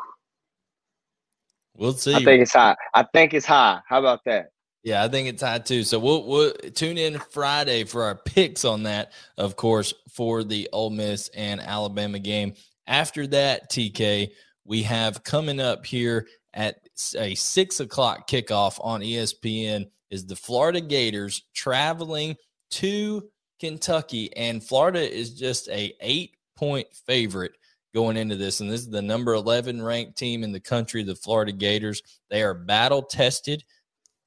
we'll 1.75 1.93
see. 1.93 2.15
I 2.15 2.23
think 2.23 2.41
it's 2.41 2.53
high. 2.53 2.75
I 2.93 3.03
think 3.13 3.33
it's 3.33 3.45
high. 3.45 3.79
How 3.87 3.99
about 3.99 4.23
that? 4.25 4.51
Yeah, 4.83 5.03
I 5.03 5.07
think 5.07 5.27
it's 5.27 5.41
high 5.41 5.59
too. 5.59 5.83
So 5.83 5.99
we'll 5.99 6.25
we'll 6.27 6.53
tune 6.73 6.97
in 6.97 7.19
Friday 7.19 7.83
for 7.83 8.03
our 8.03 8.15
picks 8.15 8.63
on 8.63 8.83
that, 8.83 9.11
of 9.37 9.55
course, 9.55 9.93
for 10.09 10.43
the 10.43 10.69
Ole 10.71 10.91
Miss 10.91 11.29
and 11.29 11.59
Alabama 11.59 12.19
game. 12.19 12.53
After 12.85 13.27
that, 13.27 13.69
TK, 13.69 14.31
we 14.67 14.83
have 14.83 15.23
coming 15.23 15.59
up 15.59 15.85
here 15.85 16.27
at 16.53 16.75
a 17.17 17.33
six 17.35 17.79
o'clock 17.79 18.29
kickoff 18.29 18.77
on 18.81 19.01
ESPN 19.01 19.85
is 20.11 20.25
the 20.25 20.35
Florida 20.35 20.81
Gators 20.81 21.43
traveling 21.55 22.35
to 22.71 23.23
Kentucky, 23.59 24.35
and 24.35 24.63
Florida 24.63 24.99
is 24.99 25.33
just 25.33 25.69
a 25.69 25.93
eight 26.01 26.35
point 26.55 26.87
favorite 27.05 27.53
going 27.95 28.17
into 28.17 28.35
this. 28.35 28.59
And 28.59 28.69
this 28.69 28.81
is 28.81 28.89
the 28.89 29.01
number 29.01 29.33
11 29.33 29.81
ranked 29.81 30.17
team 30.17 30.43
in 30.43 30.51
the 30.51 30.59
country, 30.59 31.01
the 31.01 31.15
Florida 31.15 31.53
Gators. 31.53 32.01
They 32.29 32.43
are 32.43 32.53
battle 32.53 33.01
tested. 33.01 33.63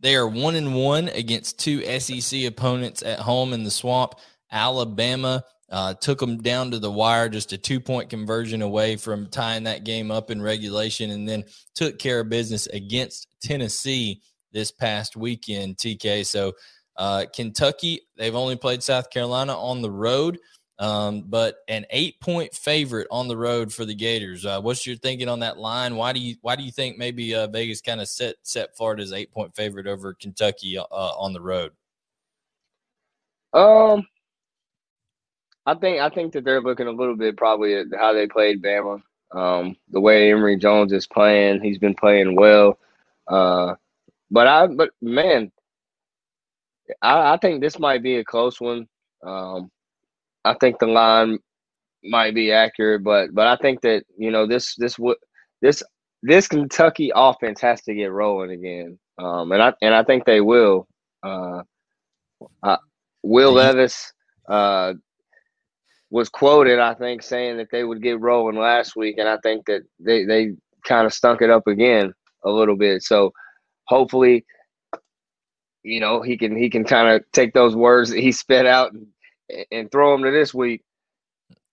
They 0.01 0.17
are 0.17 0.27
one 0.27 0.55
and 0.55 0.75
one 0.75 1.09
against 1.09 1.59
two 1.61 1.85
SEC 2.01 2.45
opponents 2.45 3.03
at 3.03 3.19
home 3.19 3.53
in 3.53 3.63
the 3.63 3.71
swamp. 3.71 4.15
Alabama 4.51 5.45
uh, 5.71 5.95
took 5.95 6.19
them 6.19 6.39
down 6.39 6.71
to 6.73 6.79
the 6.79 6.91
wire, 6.91 7.29
just 7.29 7.53
a 7.53 7.59
two 7.59 7.81
point 7.81 8.11
conversion 8.11 8.63
away 8.63 8.97
from 8.97 9.27
tying 9.29 9.65
that 9.65 9.85
game 9.85 10.11
up 10.11 10.31
in 10.31 10.43
regulation, 10.43 11.11
and 11.11 11.29
then 11.29 11.45
took 11.75 11.99
care 11.99 12.21
of 12.21 12.29
business 12.29 12.67
against 12.69 13.29
Tennessee 13.43 14.21
this 14.53 14.73
past 14.73 15.17
weekend, 15.17 15.77
TK. 15.77 16.27
So, 16.27 16.53
uh, 16.97 17.27
Kentucky, 17.33 18.01
they've 18.17 18.35
only 18.35 18.57
played 18.57 18.83
South 18.83 19.11
Carolina 19.11 19.57
on 19.57 19.81
the 19.81 19.91
road. 19.91 20.39
Um, 20.81 21.25
but 21.27 21.57
an 21.69 21.85
eight 21.91 22.19
point 22.21 22.55
favorite 22.55 23.07
on 23.11 23.29
the 23.29 23.37
road 23.37 23.71
for 23.71 23.85
the 23.85 23.95
Gators. 23.95 24.47
Uh, 24.47 24.63
what's 24.63 24.87
your 24.87 24.97
thinking 24.97 25.29
on 25.29 25.41
that 25.41 25.59
line? 25.59 25.95
Why 25.95 26.15
do 26.15 26.21
you 26.21 26.37
why 26.41 26.57
do 26.57 26.63
you 26.63 26.73
think 26.73 26.97
maybe 26.97 27.35
uh, 27.35 27.49
Vegas 27.49 27.83
kind 27.83 28.01
of 28.01 28.09
set 28.09 28.37
set 28.43 28.75
Florida 28.75 29.03
as 29.03 29.13
eight 29.13 29.31
point 29.31 29.55
favorite 29.55 29.87
over 29.87 30.15
Kentucky 30.15 30.79
uh, 30.79 30.85
on 30.91 31.35
the 31.35 31.41
road? 31.43 31.73
Um, 33.53 34.07
I 35.67 35.75
think 35.75 36.01
I 36.01 36.09
think 36.09 36.33
that 36.33 36.45
they're 36.45 36.61
looking 36.61 36.87
a 36.87 36.93
little 36.93 37.17
bit 37.17 37.37
probably 37.37 37.75
at 37.75 37.87
how 37.99 38.13
they 38.13 38.27
played 38.27 38.63
Bama. 38.63 39.03
Um, 39.33 39.77
the 39.91 40.01
way 40.01 40.31
Emory 40.31 40.57
Jones 40.57 40.93
is 40.93 41.07
playing, 41.07 41.63
he's 41.63 41.79
been 41.79 41.95
playing 41.95 42.35
well. 42.35 42.79
Uh, 43.29 43.75
but 44.31 44.47
I 44.47 44.67
but 44.67 44.91
man, 45.01 45.53
I, 47.03 47.35
I 47.35 47.37
think 47.37 47.61
this 47.61 47.79
might 47.79 48.03
be 48.03 48.17
a 48.17 48.25
close 48.25 48.61
one. 48.61 48.89
Um, 49.25 49.71
I 50.45 50.55
think 50.55 50.79
the 50.79 50.87
line 50.87 51.39
might 52.03 52.35
be 52.35 52.53
accurate, 52.53 53.05
but 53.05 53.35
but 53.35 53.47
I 53.47 53.57
think 53.57 53.83
that 53.83 54.05
you 54.17 54.31
know 54.31 54.47
this 54.47 54.75
this 54.77 54.99
would 54.99 55.19
this 55.61 55.83
this 56.23 56.49
Kentucky 56.49 57.13
offense 57.15 57.61
has 57.61 57.83
to 57.83 57.95
get 57.95 58.13
rolling 58.13 58.51
again, 58.51 58.99
um, 59.19 59.53
and 59.53 59.63
I 59.63 59.75
and 59.83 59.95
I 59.95 60.03
think 60.05 60.25
they 60.25 60.41
will. 60.41 60.89
Uh, 61.23 61.63
uh, 62.63 62.79
Will 63.23 63.53
Levis 63.53 64.13
uh, 64.49 64.95
was 66.11 66.29
quoted, 66.29 66.79
I 66.79 66.95
think, 66.95 67.23
saying 67.23 67.59
that 67.59 67.69
they 67.71 67.85
would 67.85 68.03
get 68.03 68.21
rolling 68.21 68.59
last 68.59 68.97
week, 68.97 69.17
and 69.19 69.29
I 69.29 69.39
think 69.39 69.67
that 69.67 69.83
they 69.99 70.25
they 70.25 70.53
kind 70.85 71.07
of 71.07 71.13
stunk 71.15 71.43
it 71.43 71.51
up 71.51 71.67
again 71.67 72.13
a 72.45 72.51
little 72.51 72.77
bit. 72.77 73.03
So 73.03 73.33
hopefully, 73.87 74.45
you 75.83 76.01
know, 76.01 76.23
he 76.23 76.37
can 76.37 76.57
he 76.57 76.71
can 76.71 76.85
kind 76.85 77.09
of 77.09 77.23
take 77.33 77.55
those 77.55 77.77
words 77.77 78.11
that 78.11 78.21
he 78.21 78.33
spit 78.33 78.67
out 78.67 78.93
and 78.93 79.07
and 79.71 79.91
throw 79.91 80.13
them 80.13 80.25
to 80.25 80.31
this 80.31 80.55
week. 80.55 80.83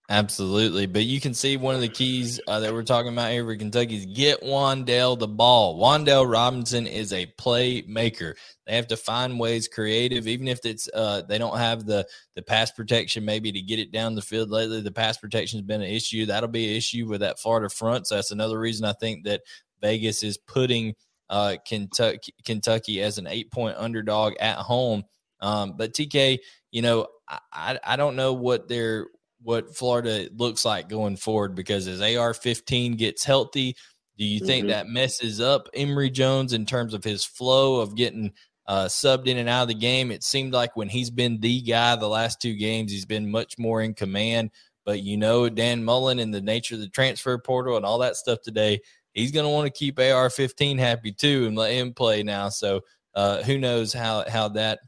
Absolutely. 0.10 0.86
But 0.86 1.04
you 1.04 1.20
can 1.20 1.34
see 1.34 1.58
one 1.58 1.76
of 1.76 1.82
the 1.82 1.90
keys 1.90 2.40
uh, 2.48 2.62
that 2.62 2.72
we're 2.72 2.84
talking 2.84 3.12
about 3.12 3.32
here 3.32 3.44
for 3.44 3.58
Kentucky 3.58 3.98
is 3.98 4.06
get 4.06 4.42
Wan'Dale 4.42 5.20
the 5.20 5.28
ball. 5.28 5.78
Wan'Dale 5.78 6.32
Robinson 6.32 6.88
is 6.88 7.12
a 7.12 7.26
playmaker. 7.38 8.36
They 8.66 8.76
have 8.78 8.88
to 8.88 8.96
find 8.96 9.38
ways 9.38 9.68
creative, 9.68 10.26
even 10.26 10.48
if 10.48 10.60
it's 10.64 10.88
uh, 10.94 11.24
they 11.28 11.38
don't 11.38 11.58
have 11.58 11.86
the 11.86 12.08
the 12.36 12.42
pass 12.42 12.72
protection 12.72 13.26
maybe 13.26 13.52
to 13.52 13.62
get 13.62 13.80
it 13.80 13.92
down 13.92 14.16
the 14.16 14.22
field 14.22 14.50
lately. 14.50 14.80
The 14.80 14.92
pass 14.94 15.18
protection 15.18 15.60
has 15.60 15.66
been 15.66 15.82
an 15.82 15.92
issue. 15.92 16.26
That'll 16.26 16.48
be 16.48 16.70
an 16.70 16.78
issue 16.78 17.06
with 17.08 17.20
that 17.20 17.40
Florida 17.40 17.70
front. 17.70 18.08
So 18.08 18.16
that's 18.16 18.32
another 18.32 18.60
reason 18.60 18.86
I 18.86 18.94
think 18.94 19.26
that 19.26 19.42
Vegas 19.82 20.24
is 20.24 20.38
putting 20.38 20.96
uh, 21.30 21.58
Kentucky 21.68 22.34
Kentucky 22.46 23.02
as 23.02 23.18
an 23.18 23.28
eight 23.28 23.52
point 23.52 23.76
underdog 23.78 24.36
at 24.40 24.56
home. 24.58 25.04
Um, 25.42 25.74
but 25.76 25.94
TK, 25.94 26.40
you 26.72 26.82
know, 26.82 27.08
I, 27.52 27.78
I 27.84 27.96
don't 27.98 28.16
know 28.16 28.32
what 28.32 28.70
their 28.70 29.08
what 29.48 29.74
Florida 29.74 30.28
looks 30.36 30.66
like 30.66 30.90
going 30.90 31.16
forward 31.16 31.56
because 31.56 31.88
as 31.88 32.02
AR 32.02 32.34
15 32.34 32.98
gets 32.98 33.24
healthy, 33.24 33.78
do 34.18 34.26
you 34.26 34.42
think 34.42 34.64
mm-hmm. 34.64 34.72
that 34.72 34.90
messes 34.90 35.40
up 35.40 35.70
Emory 35.74 36.10
Jones 36.10 36.52
in 36.52 36.66
terms 36.66 36.94
of 36.94 37.02
his 37.02 37.24
flow 37.24 37.80
of 37.80 37.96
getting 37.96 38.34
uh, 38.68 38.88
subbed 38.88 39.28
in 39.28 39.38
and 39.38 39.48
out 39.48 39.62
of 39.62 39.68
the 39.70 39.74
game? 39.74 40.12
It 40.12 40.26
seemed 40.26 40.52
like 40.52 40.76
when 40.76 40.90
he's 40.90 41.10
been 41.10 41.40
the 41.40 41.62
guy 41.62 41.96
the 41.96 42.10
last 42.10 42.42
two 42.42 42.56
games, 42.58 42.92
he's 42.92 43.06
been 43.06 43.32
much 43.32 43.58
more 43.58 43.82
in 43.82 43.94
command. 43.94 44.52
But 44.86 45.02
you 45.02 45.16
know, 45.16 45.48
Dan 45.48 45.82
Mullen 45.82 46.20
and 46.20 46.34
the 46.34 46.42
nature 46.42 46.76
of 46.76 46.82
the 46.82 46.90
transfer 46.90 47.38
portal 47.38 47.78
and 47.78 47.86
all 47.86 48.00
that 48.00 48.18
stuff 48.18 48.42
today, 48.42 48.82
he's 49.14 49.32
going 49.32 49.46
to 49.46 49.50
want 49.50 49.74
to 49.74 49.80
keep 49.80 49.98
AR 49.98 50.30
15 50.30 50.78
happy 50.78 51.14
too 51.14 51.48
and 51.48 51.56
let 51.56 51.72
him 51.72 51.94
play 51.94 52.22
now. 52.22 52.50
So 52.50 52.82
uh, 53.16 53.44
who 53.44 53.58
knows 53.58 53.94
how 53.94 54.26
how 54.30 54.50
that 54.50 54.80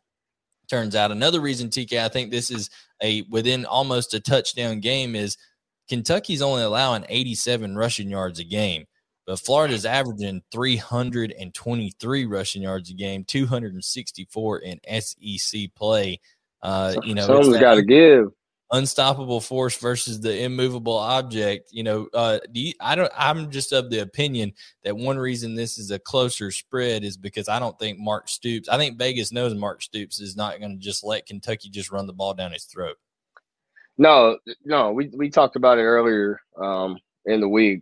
turns 0.69 0.95
out. 0.95 1.11
Another 1.11 1.39
reason, 1.39 1.69
TK, 1.69 1.97
I 1.97 2.09
think 2.09 2.29
this 2.29 2.51
is 2.51 2.69
a 3.01 3.23
within 3.29 3.65
almost 3.65 4.13
a 4.13 4.19
touchdown 4.19 4.79
game 4.79 5.15
is 5.15 5.37
Kentucky's 5.89 6.41
only 6.41 6.63
allowing 6.63 7.05
87 7.09 7.75
rushing 7.75 8.09
yards 8.09 8.39
a 8.39 8.43
game, 8.43 8.85
but 9.25 9.39
Florida's 9.39 9.85
averaging 9.85 10.41
323 10.51 12.25
rushing 12.25 12.61
yards 12.61 12.89
a 12.91 12.93
game, 12.93 13.23
264 13.25 14.59
in 14.59 14.79
SEC 15.01 15.61
play. 15.75 16.19
Uh, 16.61 16.95
you 17.03 17.15
know, 17.15 17.25
someone's 17.25 17.57
got 17.57 17.75
to 17.75 17.81
give 17.81 18.27
unstoppable 18.71 19.41
force 19.41 19.77
versus 19.77 20.19
the 20.19 20.43
immovable 20.43 20.97
object. 20.97 21.69
You 21.71 21.83
know, 21.83 22.07
uh, 22.13 22.39
do 22.51 22.59
you, 22.59 22.73
I 22.79 22.95
don't. 22.95 23.11
I'm 23.17 23.49
just 23.51 23.71
of 23.71 23.89
the 23.89 23.99
opinion 23.99 24.53
that 24.83 24.95
one 24.95 25.17
reason 25.17 25.55
this 25.55 25.77
is 25.77 25.91
a 25.91 25.99
closer 25.99 26.51
spread 26.51 27.03
is 27.03 27.17
because 27.17 27.49
I 27.49 27.59
don't 27.59 27.77
think 27.79 27.99
Mark 27.99 28.29
Stoops. 28.29 28.69
I 28.69 28.77
think 28.77 28.97
Vegas 28.97 29.31
knows 29.31 29.53
Mark 29.55 29.81
Stoops 29.81 30.19
is 30.19 30.35
not 30.35 30.59
going 30.59 30.77
to 30.77 30.83
just 30.83 31.03
let 31.03 31.25
Kentucky 31.25 31.69
just 31.69 31.91
run 31.91 32.07
the 32.07 32.13
ball 32.13 32.33
down 32.33 32.51
his 32.51 32.65
throat. 32.65 32.97
No, 33.97 34.37
no, 34.63 34.91
we 34.91 35.09
we 35.13 35.29
talked 35.29 35.55
about 35.55 35.77
it 35.77 35.83
earlier 35.83 36.39
um, 36.57 36.97
in 37.25 37.41
the 37.41 37.49
week. 37.49 37.81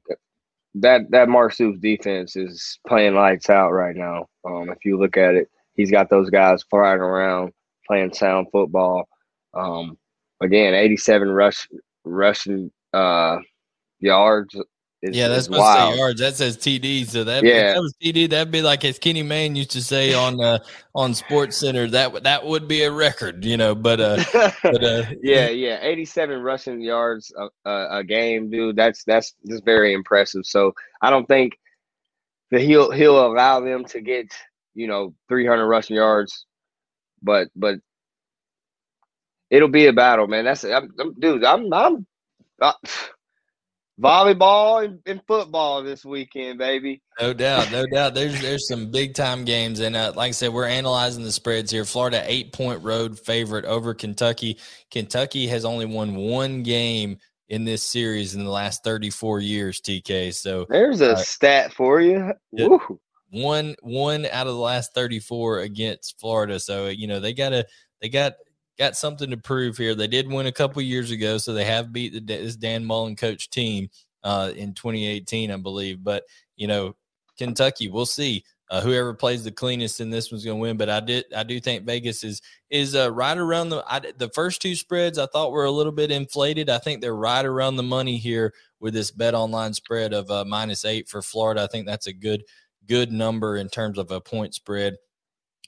That 0.76 1.10
that 1.12 1.30
Mark 1.30 1.54
Stoops 1.54 1.80
defense 1.80 2.36
is 2.36 2.80
playing 2.88 3.16
lights 3.16 3.50
out 3.50 3.72
right 3.72 3.96
now. 3.96 4.28
Um, 4.46 4.70
if 4.70 4.86
you 4.86 4.98
look 4.98 5.18
at 5.18 5.36
it, 5.36 5.50
he's 5.74 5.92
got 5.92 6.10
those 6.10 6.30
guys 6.30 6.64
flying 6.64 7.00
around, 7.00 7.54
playing 7.86 8.14
sound 8.14 8.48
football. 8.52 9.08
Um, 9.54 9.98
again, 10.42 10.74
87 10.74 11.30
rush 11.30 11.68
rushing 12.04 12.72
uh, 12.94 13.38
yards. 14.00 14.56
Is, 15.04 15.16
yeah, 15.16 15.28
that's 15.28 15.46
supposed 15.46 15.62
wild. 15.62 15.92
to 15.92 15.94
say 15.94 16.00
yards. 16.00 16.20
That 16.20 16.36
says 16.36 16.58
TD. 16.58 17.06
So 17.06 17.24
that 17.24 17.44
yeah, 17.44 17.74
that 17.74 17.82
was 17.82 17.94
TD. 18.02 18.30
That'd 18.32 18.52
be 18.52 18.64
like 18.64 18.84
as 18.84 18.98
Kenny 18.98 19.22
Mayne 19.22 19.56
used 19.56 19.70
to 19.72 19.84
say 19.84 20.16
on 20.16 20.42
uh, 20.42 20.58
on 20.96 21.12
SportsCenter. 21.12 21.90
That 21.92 22.24
that 22.24 22.44
would 22.44 22.68
be 22.68 22.82
a 22.82 22.92
record, 22.92 23.46
you 23.46 23.58
know. 23.58 23.76
But 23.76 24.02
uh, 24.02 24.24
but 24.64 24.84
uh, 24.84 25.04
yeah, 25.22 25.50
yeah, 25.50 25.78
87 25.82 26.42
rushing 26.42 26.82
yards 26.82 27.32
a, 27.38 27.70
a, 27.70 27.98
a 28.00 28.04
game, 28.04 28.50
dude. 28.50 28.76
That's 28.76 29.04
that's 29.04 29.36
just 29.48 29.64
very 29.64 29.94
impressive. 29.94 30.48
So 30.48 30.74
I 31.02 31.12
don't 31.12 31.28
think 31.28 31.60
that 32.50 32.62
he'll 32.62 32.90
he'll 32.90 33.24
allow 33.24 33.60
them 33.60 33.86
to 33.86 34.02
get 34.02 34.34
you 34.74 34.88
know 34.88 35.14
300 35.30 35.68
rushing 35.68 35.96
yards, 35.96 36.48
but 37.22 37.50
but 37.56 37.76
it'll 39.50 39.68
be 39.68 39.88
a 39.88 39.94
battle, 39.94 40.28
man. 40.28 40.46
That's 40.46 40.64
I'm, 40.64 40.94
I'm, 41.00 41.14
dude. 41.20 41.44
I'm 41.44 41.72
I'm 41.74 42.06
uh, 42.62 42.74
volleyball 44.00 44.84
and, 44.84 45.00
and, 45.06 45.22
football 45.28 45.84
this 45.84 46.06
weekend, 46.06 46.60
baby. 46.60 47.02
No 47.20 47.34
doubt, 47.34 47.72
no 47.72 47.86
doubt. 47.86 48.14
There's 48.14 48.40
there's 48.42 48.68
some 48.68 48.92
big 48.92 49.14
time 49.14 49.46
games, 49.46 49.80
and 49.80 49.96
uh, 49.96 50.14
like 50.16 50.30
I 50.30 50.32
said, 50.32 50.54
we're 50.54 50.68
analyzing 50.68 51.24
the 51.24 51.32
spreads 51.32 51.72
here. 51.72 51.86
Florida 51.86 52.24
eight 52.26 52.54
point 52.54 52.84
road 52.84 53.20
favorite 53.20 53.66
over 53.66 53.94
Kentucky. 53.94 54.60
Kentucky 54.92 55.48
has 55.48 55.66
only 55.66 55.86
won 55.86 56.16
one 56.16 56.64
game 56.64 57.18
in 57.50 57.64
this 57.64 57.84
series 57.84 58.36
in 58.36 58.44
the 58.44 58.52
last 58.52 58.84
34 58.84 59.40
years. 59.40 59.80
TK. 59.82 60.34
So 60.34 60.66
there's 60.70 61.02
a 61.02 61.14
uh, 61.14 61.16
stat 61.16 61.74
for 61.74 62.02
you. 62.02 62.34
One 63.30 63.76
one 63.82 64.26
out 64.28 64.48
of 64.48 64.54
the 64.54 64.60
last 64.60 64.94
34 64.94 65.60
against 65.60 66.20
Florida. 66.20 66.60
So 66.60 66.88
you 66.88 67.08
know 67.08 67.20
they 67.20 67.34
gotta 67.34 67.66
they 68.02 68.10
got 68.10 68.34
got 68.78 68.96
something 68.96 69.30
to 69.30 69.38
prove 69.38 69.78
here. 69.78 69.96
They 69.96 70.08
did 70.08 70.32
win 70.32 70.46
a 70.46 70.52
couple 70.52 70.82
years 70.82 71.12
ago, 71.12 71.38
so 71.38 71.54
they 71.54 71.66
have 71.66 71.94
beat 71.94 72.14
the 72.14 72.20
this 72.20 72.56
Dan 72.56 72.86
Mullen 72.86 73.16
coach 73.16 73.50
team 73.50 73.90
uh, 74.24 74.52
in 74.56 74.74
2018, 74.74 75.52
I 75.52 75.58
believe. 75.58 76.04
But 76.04 76.24
you 76.56 76.68
know, 76.68 76.96
Kentucky, 77.38 77.88
we'll 77.88 78.06
see. 78.06 78.44
Uh, 78.70 78.82
whoever 78.82 79.14
plays 79.14 79.46
the 79.46 79.52
cleanest 79.52 80.02
in 80.02 80.10
this 80.10 80.30
one's 80.30 80.44
going 80.44 80.58
to 80.58 80.62
win. 80.62 80.76
But 80.76 80.90
I 80.90 81.00
did, 81.00 81.26
I 81.34 81.44
do 81.44 81.58
think 81.60 81.86
Vegas 81.86 82.24
is 82.24 82.42
is 82.70 82.96
uh, 82.96 83.12
right 83.14 83.38
around 83.38 83.70
the 83.70 83.84
I, 83.88 84.00
the 84.18 84.30
first 84.36 84.62
two 84.62 84.76
spreads. 84.76 85.18
I 85.18 85.26
thought 85.28 85.54
were 85.54 85.66
a 85.66 85.72
little 85.72 85.94
bit 85.94 86.12
inflated. 86.12 86.70
I 86.70 86.78
think 86.78 87.02
they're 87.02 87.16
right 87.16 87.46
around 87.46 87.78
the 87.78 87.84
money 87.84 88.18
here 88.18 88.54
with 88.80 88.94
this 88.94 89.10
bet 89.10 89.34
online 89.34 89.74
spread 89.74 90.14
of 90.14 90.30
uh, 90.30 90.44
minus 90.46 90.84
eight 90.84 91.08
for 91.08 91.22
Florida. 91.22 91.64
I 91.64 91.68
think 91.68 91.88
that's 91.88 92.08
a 92.08 92.14
good 92.14 92.44
good 92.88 93.12
number 93.12 93.56
in 93.56 93.70
terms 93.70 93.98
of 93.98 94.12
a 94.12 94.20
point 94.20 94.54
spread. 94.54 94.98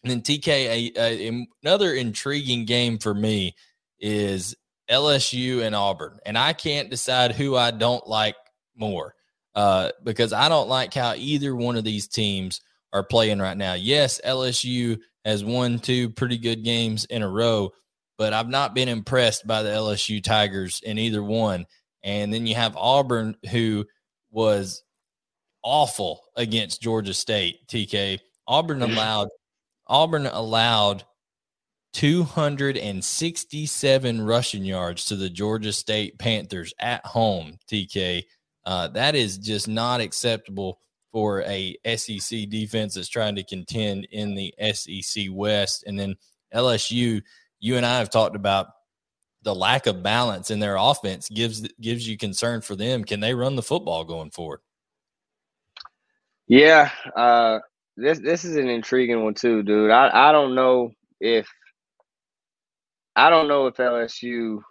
And 0.04 0.12
then 0.12 0.22
TK, 0.22 0.48
a, 0.48 0.92
a, 0.98 1.48
another 1.64 1.94
intriguing 1.94 2.66
game 2.66 2.98
for 3.00 3.14
me 3.14 3.56
is 4.00 4.56
LSU 4.90 5.62
and 5.62 5.76
Auburn, 5.76 6.20
and 6.26 6.38
I 6.38 6.54
can't 6.54 6.90
decide 6.90 7.34
who 7.34 7.56
I 7.56 7.72
don't 7.72 8.08
like 8.08 8.36
more 8.76 9.14
uh, 9.56 9.92
because 10.04 10.34
I 10.34 10.50
don't 10.50 10.70
like 10.70 10.94
how 10.94 11.14
either 11.16 11.56
one 11.56 11.76
of 11.76 11.84
these 11.84 12.08
teams 12.08 12.62
are 12.94 13.04
playing 13.04 13.40
right 13.40 13.58
now. 13.58 13.74
Yes, 13.74 14.20
LSU 14.26 15.00
has 15.26 15.44
won 15.44 15.80
two 15.80 16.10
pretty 16.10 16.38
good 16.38 16.64
games 16.64 17.06
in 17.06 17.22
a 17.22 17.30
row, 17.30 17.72
but 18.18 18.34
I've 18.34 18.50
not 18.50 18.74
been 18.74 18.90
impressed 18.90 19.46
by 19.46 19.64
the 19.64 19.70
LSU 19.70 20.24
Tigers 20.24 20.82
in 20.84 20.98
either 20.98 21.22
one. 21.22 21.66
And 22.04 22.34
then 22.34 22.48
you 22.48 22.56
have 22.56 22.78
Auburn, 22.78 23.36
who 23.52 23.86
was 24.32 24.84
awful 25.64 26.22
against 26.36 26.82
Georgia 26.82 27.14
State. 27.14 27.68
TK 27.68 28.20
Auburn 28.48 28.82
allowed 28.82 29.28
Auburn 29.90 30.28
allowed 30.28 31.04
267 31.94 34.22
rushing 34.22 34.64
yards 34.64 35.06
to 35.06 35.16
the 35.16 35.30
Georgia 35.30 35.74
State 35.74 36.20
Panthers 36.20 36.74
at 36.80 37.04
home. 37.06 37.58
TK, 37.70 38.24
uh, 38.66 38.88
that 38.90 39.16
is 39.16 39.38
just 39.38 39.68
not 39.68 40.00
acceptable 40.00 40.80
for 41.12 41.42
a 41.42 41.76
SEC 41.96 42.48
defense 42.50 42.94
that's 42.94 43.10
trying 43.10 43.36
to 43.36 43.44
contend 43.44 44.08
in 44.12 44.36
the 44.36 44.54
SEC 44.74 45.26
West. 45.32 45.84
And 45.88 46.00
then 46.00 46.16
LSU, 46.54 47.24
you 47.60 47.78
and 47.78 47.86
I 47.86 47.98
have 47.98 48.12
talked 48.12 48.36
about 48.36 48.68
the 49.42 49.56
lack 49.56 49.88
of 49.88 50.04
balance 50.04 50.52
in 50.52 50.60
their 50.60 50.76
offense 50.76 51.30
gives 51.30 51.66
gives 51.80 52.08
you 52.08 52.18
concern 52.18 52.62
for 52.62 52.76
them. 52.76 53.04
Can 53.04 53.22
they 53.22 53.34
run 53.34 53.56
the 53.56 53.64
football 53.64 54.04
going 54.04 54.32
forward? 54.32 54.60
Yeah, 56.48 56.92
uh, 57.16 57.60
this 58.00 58.20
this 58.20 58.46
is 58.46 58.56
an 58.56 58.70
intriguing 58.70 59.24
one 59.24 59.34
too, 59.34 59.64
dude. 59.64 59.92
I, 59.92 60.30
I 60.30 60.32
don't 60.32 60.56
know 60.56 60.92
if 61.20 61.48
I 63.16 63.30
don't 63.30 63.48
know 63.48 63.68
if 63.68 63.76
LSU 63.76 64.62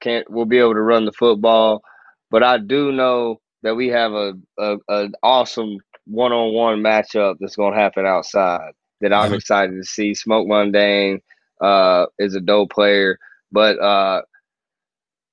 can't 0.00 0.28
will 0.30 0.46
be 0.46 0.58
able 0.58 0.74
to 0.74 0.80
run 0.80 1.04
the 1.04 1.12
football, 1.12 1.82
but 2.30 2.42
I 2.42 2.58
do 2.58 2.92
know 2.92 3.40
that 3.62 3.74
we 3.76 3.88
have 3.88 4.12
a, 4.12 4.32
a 4.58 4.76
an 4.88 5.12
awesome 5.22 5.78
one 6.06 6.32
on 6.32 6.54
one 6.54 6.78
matchup 6.78 7.36
that's 7.38 7.56
going 7.56 7.74
to 7.74 7.78
happen 7.78 8.06
outside 8.06 8.72
that 9.00 9.12
I'm 9.12 9.34
excited 9.34 9.76
to 9.76 9.84
see. 9.84 10.14
Smoke 10.14 10.48
Monday 10.48 11.20
uh, 11.60 12.06
is 12.18 12.34
a 12.34 12.40
dope 12.40 12.70
player, 12.70 13.18
but 13.52 13.78
uh, 13.78 14.22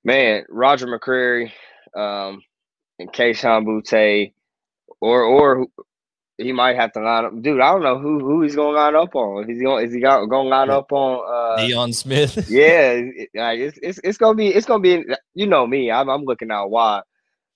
man, 0.04 0.44
Roger 0.48 0.86
McCreary 0.86 1.50
um, 1.96 2.42
and 2.98 3.12
Kayshon 3.12 3.64
Boutte, 3.64 4.32
or 5.00 5.22
or 5.22 5.66
he 6.38 6.52
might 6.52 6.76
have 6.76 6.92
to 6.92 7.00
line 7.00 7.24
up. 7.24 7.42
Dude, 7.42 7.60
I 7.60 7.72
don't 7.72 7.82
know 7.82 7.98
who 7.98 8.20
who 8.20 8.42
he's 8.42 8.56
going 8.56 8.74
to 8.74 8.80
line 8.80 8.94
up 8.94 9.14
on. 9.14 9.50
Is 9.50 9.58
he 9.58 9.64
going? 9.64 9.86
Is 9.86 9.94
he 9.94 10.00
going 10.00 10.28
to 10.28 10.42
line 10.42 10.70
up 10.70 10.92
on? 10.92 11.20
Uh, 11.26 11.60
Deion 11.60 11.94
Smith. 11.94 12.36
yeah, 12.50 13.00
it's, 13.52 13.78
it's 13.82 14.00
it's 14.04 14.18
gonna 14.18 14.34
be 14.34 14.48
it's 14.48 14.66
gonna 14.66 14.80
be. 14.80 15.04
You 15.34 15.46
know 15.46 15.66
me, 15.66 15.90
I'm 15.90 16.08
I'm 16.08 16.24
looking 16.24 16.50
out 16.50 16.70
wide. 16.70 17.02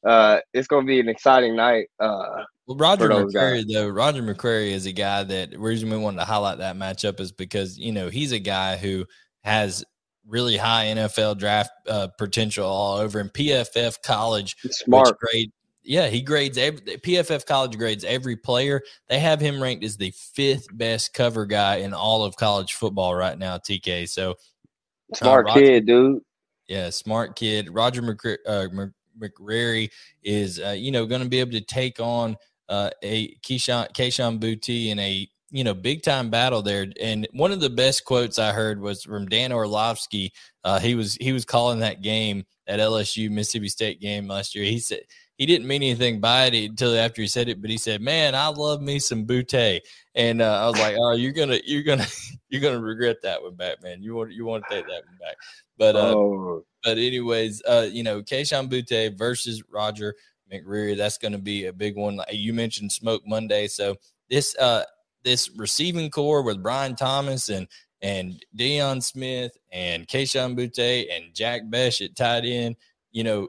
Uh, 0.05 0.38
it's 0.55 0.66
gonna 0.66 0.87
be 0.87 1.01
an 1.01 1.09
exciting 1.09 1.57
night. 1.57 1.88
Uh, 1.99 2.45
well, 2.66 2.79
Roger 2.79 3.09
McCreary, 3.09 3.64
though, 3.71 3.88
Roger 3.88 4.23
McCreary 4.23 4.71
is 4.71 4.87
a 4.87 4.93
guy 4.93 5.25
that 5.25 5.59
reason 5.59 5.90
we 5.90 5.99
wanted 5.99 6.19
to 6.19 6.25
highlight 6.25 6.59
that 6.59 6.77
matchup 6.77 7.21
is 7.21 7.33
because 7.33 7.77
you 7.79 7.93
know 7.93 8.09
he's 8.09 8.33
a 8.33 8.38
guy 8.38 8.77
who 8.77 9.05
has 9.43 9.85
really 10.27 10.57
high 10.57 10.87
NFL 10.87 11.38
draft 11.38 11.71
uh, 11.88 12.09
potential 12.16 12.66
all 12.66 12.99
over. 12.99 13.21
In 13.21 13.29
PFF 13.29 14.01
college, 14.03 14.57
smart 14.71 15.19
grade, 15.19 15.51
yeah, 15.90 16.07
he 16.07 16.20
grades 16.20 16.57
every 16.57 16.81
PFF 16.81 17.44
college 17.46 17.76
grades 17.76 18.05
every 18.05 18.37
player. 18.37 18.81
They 19.09 19.18
have 19.18 19.40
him 19.40 19.61
ranked 19.61 19.83
as 19.83 19.96
the 19.96 20.12
fifth 20.14 20.68
best 20.70 21.12
cover 21.12 21.46
guy 21.46 21.79
in 21.79 21.92
all 21.92 22.22
of 22.22 22.37
college 22.37 22.74
football 22.74 23.12
right 23.12 23.37
now. 23.37 23.59
TK, 23.59 24.09
so 24.09 24.31
uh, 24.31 25.16
smart 25.16 25.46
uh, 25.46 25.48
Roger, 25.48 25.61
kid, 25.61 25.87
dude. 25.87 26.22
Yeah, 26.68 26.90
smart 26.90 27.35
kid. 27.35 27.74
Roger 27.74 28.03
McCreary, 28.03 29.87
uh, 29.87 29.90
is 30.22 30.61
uh, 30.61 30.76
you 30.79 30.92
know 30.92 31.07
going 31.07 31.22
to 31.22 31.29
be 31.29 31.40
able 31.40 31.50
to 31.50 31.61
take 31.61 31.98
on 31.98 32.37
uh, 32.68 32.90
a 33.03 33.35
Keyshawn 33.38 33.92
Kayshon 33.92 34.38
Boutte 34.38 34.90
in 34.90 35.00
a 35.00 35.29
you 35.50 35.64
know 35.64 35.74
big 35.74 36.05
time 36.05 36.31
battle 36.31 36.62
there. 36.62 36.87
And 37.00 37.26
one 37.33 37.50
of 37.50 37.59
the 37.59 37.68
best 37.68 38.05
quotes 38.05 38.38
I 38.38 38.53
heard 38.53 38.81
was 38.81 39.03
from 39.03 39.26
Dan 39.26 39.50
Orlovsky. 39.50 40.33
Uh, 40.62 40.79
he 40.79 40.94
was 40.94 41.16
he 41.16 41.33
was 41.33 41.44
calling 41.44 41.81
that 41.81 42.00
game 42.00 42.44
at 42.68 42.79
LSU 42.79 43.29
Mississippi 43.29 43.68
State 43.68 44.00
game 44.00 44.29
last 44.29 44.55
year. 44.55 44.64
He 44.64 44.79
said 44.79 45.00
he 45.40 45.46
didn't 45.46 45.66
mean 45.66 45.83
anything 45.83 46.20
by 46.20 46.44
it 46.44 46.68
until 46.68 46.94
after 46.94 47.22
he 47.22 47.26
said 47.26 47.48
it, 47.48 47.62
but 47.62 47.70
he 47.70 47.79
said, 47.79 48.03
"Man, 48.03 48.35
I 48.35 48.48
love 48.48 48.83
me 48.83 48.98
some 48.98 49.24
Boutte," 49.24 49.81
and 50.14 50.42
uh, 50.42 50.61
I 50.62 50.66
was 50.66 50.79
like, 50.79 50.96
"Oh, 51.00 51.12
you're 51.12 51.33
gonna, 51.33 51.59
you're 51.64 51.83
gonna, 51.83 52.07
you're 52.50 52.61
gonna 52.61 52.79
regret 52.79 53.22
that 53.22 53.42
one 53.42 53.55
back, 53.55 53.83
man. 53.83 54.03
You 54.03 54.16
want, 54.16 54.33
you 54.33 54.44
want 54.44 54.64
to 54.68 54.74
take 54.74 54.85
that 54.85 55.03
one 55.07 55.18
back." 55.18 55.37
But, 55.79 55.96
uh, 55.96 56.14
oh. 56.14 56.64
but 56.85 56.98
anyways, 56.98 57.62
uh, 57.66 57.88
you 57.90 58.03
know, 58.03 58.20
Kayshon 58.20 58.70
Boutte 58.70 59.16
versus 59.16 59.62
Roger 59.72 60.14
McCreary. 60.53 60.94
That's 60.94 61.16
going 61.16 61.33
to 61.33 61.38
be 61.38 61.66
a 61.66 61.72
big 61.72 61.96
one. 61.96 62.20
You 62.31 62.53
mentioned 62.53 62.92
Smoke 62.92 63.22
Monday, 63.26 63.66
so 63.66 63.96
this 64.29 64.55
uh 64.59 64.85
this 65.24 65.48
receiving 65.57 66.11
corps 66.11 66.42
with 66.42 66.62
Brian 66.62 66.96
Thomas 66.96 67.48
and 67.48 67.66
and 68.03 68.44
Deion 68.55 69.03
Smith 69.03 69.57
and 69.72 70.07
Kayshon 70.07 70.55
Boutte 70.55 71.07
and 71.11 71.35
Jack 71.35 71.62
Bech 71.70 72.03
at 72.03 72.14
tight 72.14 72.44
end. 72.44 72.76
You 73.11 73.24
know, 73.24 73.48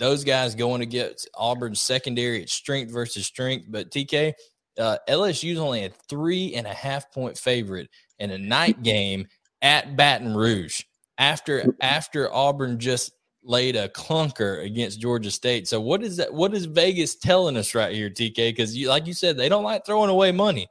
those 0.00 0.24
guys 0.24 0.54
going 0.54 0.80
to 0.80 0.86
get 0.86 1.24
Auburn's 1.34 1.80
secondary 1.80 2.42
at 2.42 2.48
strength 2.48 2.90
versus 2.90 3.26
strength. 3.26 3.66
But 3.68 3.90
TK, 3.90 4.32
uh, 4.78 4.96
LSU's 5.08 5.58
only 5.58 5.84
a 5.84 5.90
three 6.08 6.54
and 6.54 6.66
a 6.66 6.72
half 6.72 7.12
point 7.12 7.38
favorite 7.38 7.88
in 8.18 8.30
a 8.30 8.38
night 8.38 8.82
game 8.82 9.28
at 9.62 9.96
Baton 9.96 10.34
Rouge 10.34 10.82
after 11.18 11.74
after 11.80 12.32
Auburn 12.32 12.80
just 12.80 13.12
laid 13.44 13.76
a 13.76 13.88
clunker 13.90 14.64
against 14.64 15.00
Georgia 15.00 15.30
State. 15.30 15.68
So 15.68 15.80
what 15.80 16.02
is 16.02 16.16
that? 16.16 16.32
What 16.32 16.54
is 16.54 16.64
Vegas 16.64 17.16
telling 17.16 17.58
us 17.58 17.74
right 17.74 17.94
here, 17.94 18.08
TK? 18.08 18.34
Because 18.34 18.74
you, 18.74 18.88
like 18.88 19.06
you 19.06 19.14
said, 19.14 19.36
they 19.36 19.50
don't 19.50 19.64
like 19.64 19.84
throwing 19.84 20.10
away 20.10 20.32
money. 20.32 20.66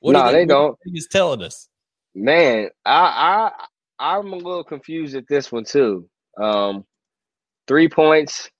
What 0.00 0.12
no, 0.12 0.26
they, 0.26 0.40
they 0.40 0.46
don't. 0.46 0.76
Vegas 0.86 1.08
telling 1.08 1.42
us. 1.42 1.68
Man, 2.14 2.68
I 2.84 3.50
I 3.98 4.16
I'm 4.18 4.34
a 4.34 4.36
little 4.36 4.62
confused 4.62 5.16
at 5.16 5.26
this 5.26 5.50
one 5.50 5.64
too. 5.64 6.06
Um, 6.38 6.84
three 7.66 7.88
points 7.88 8.50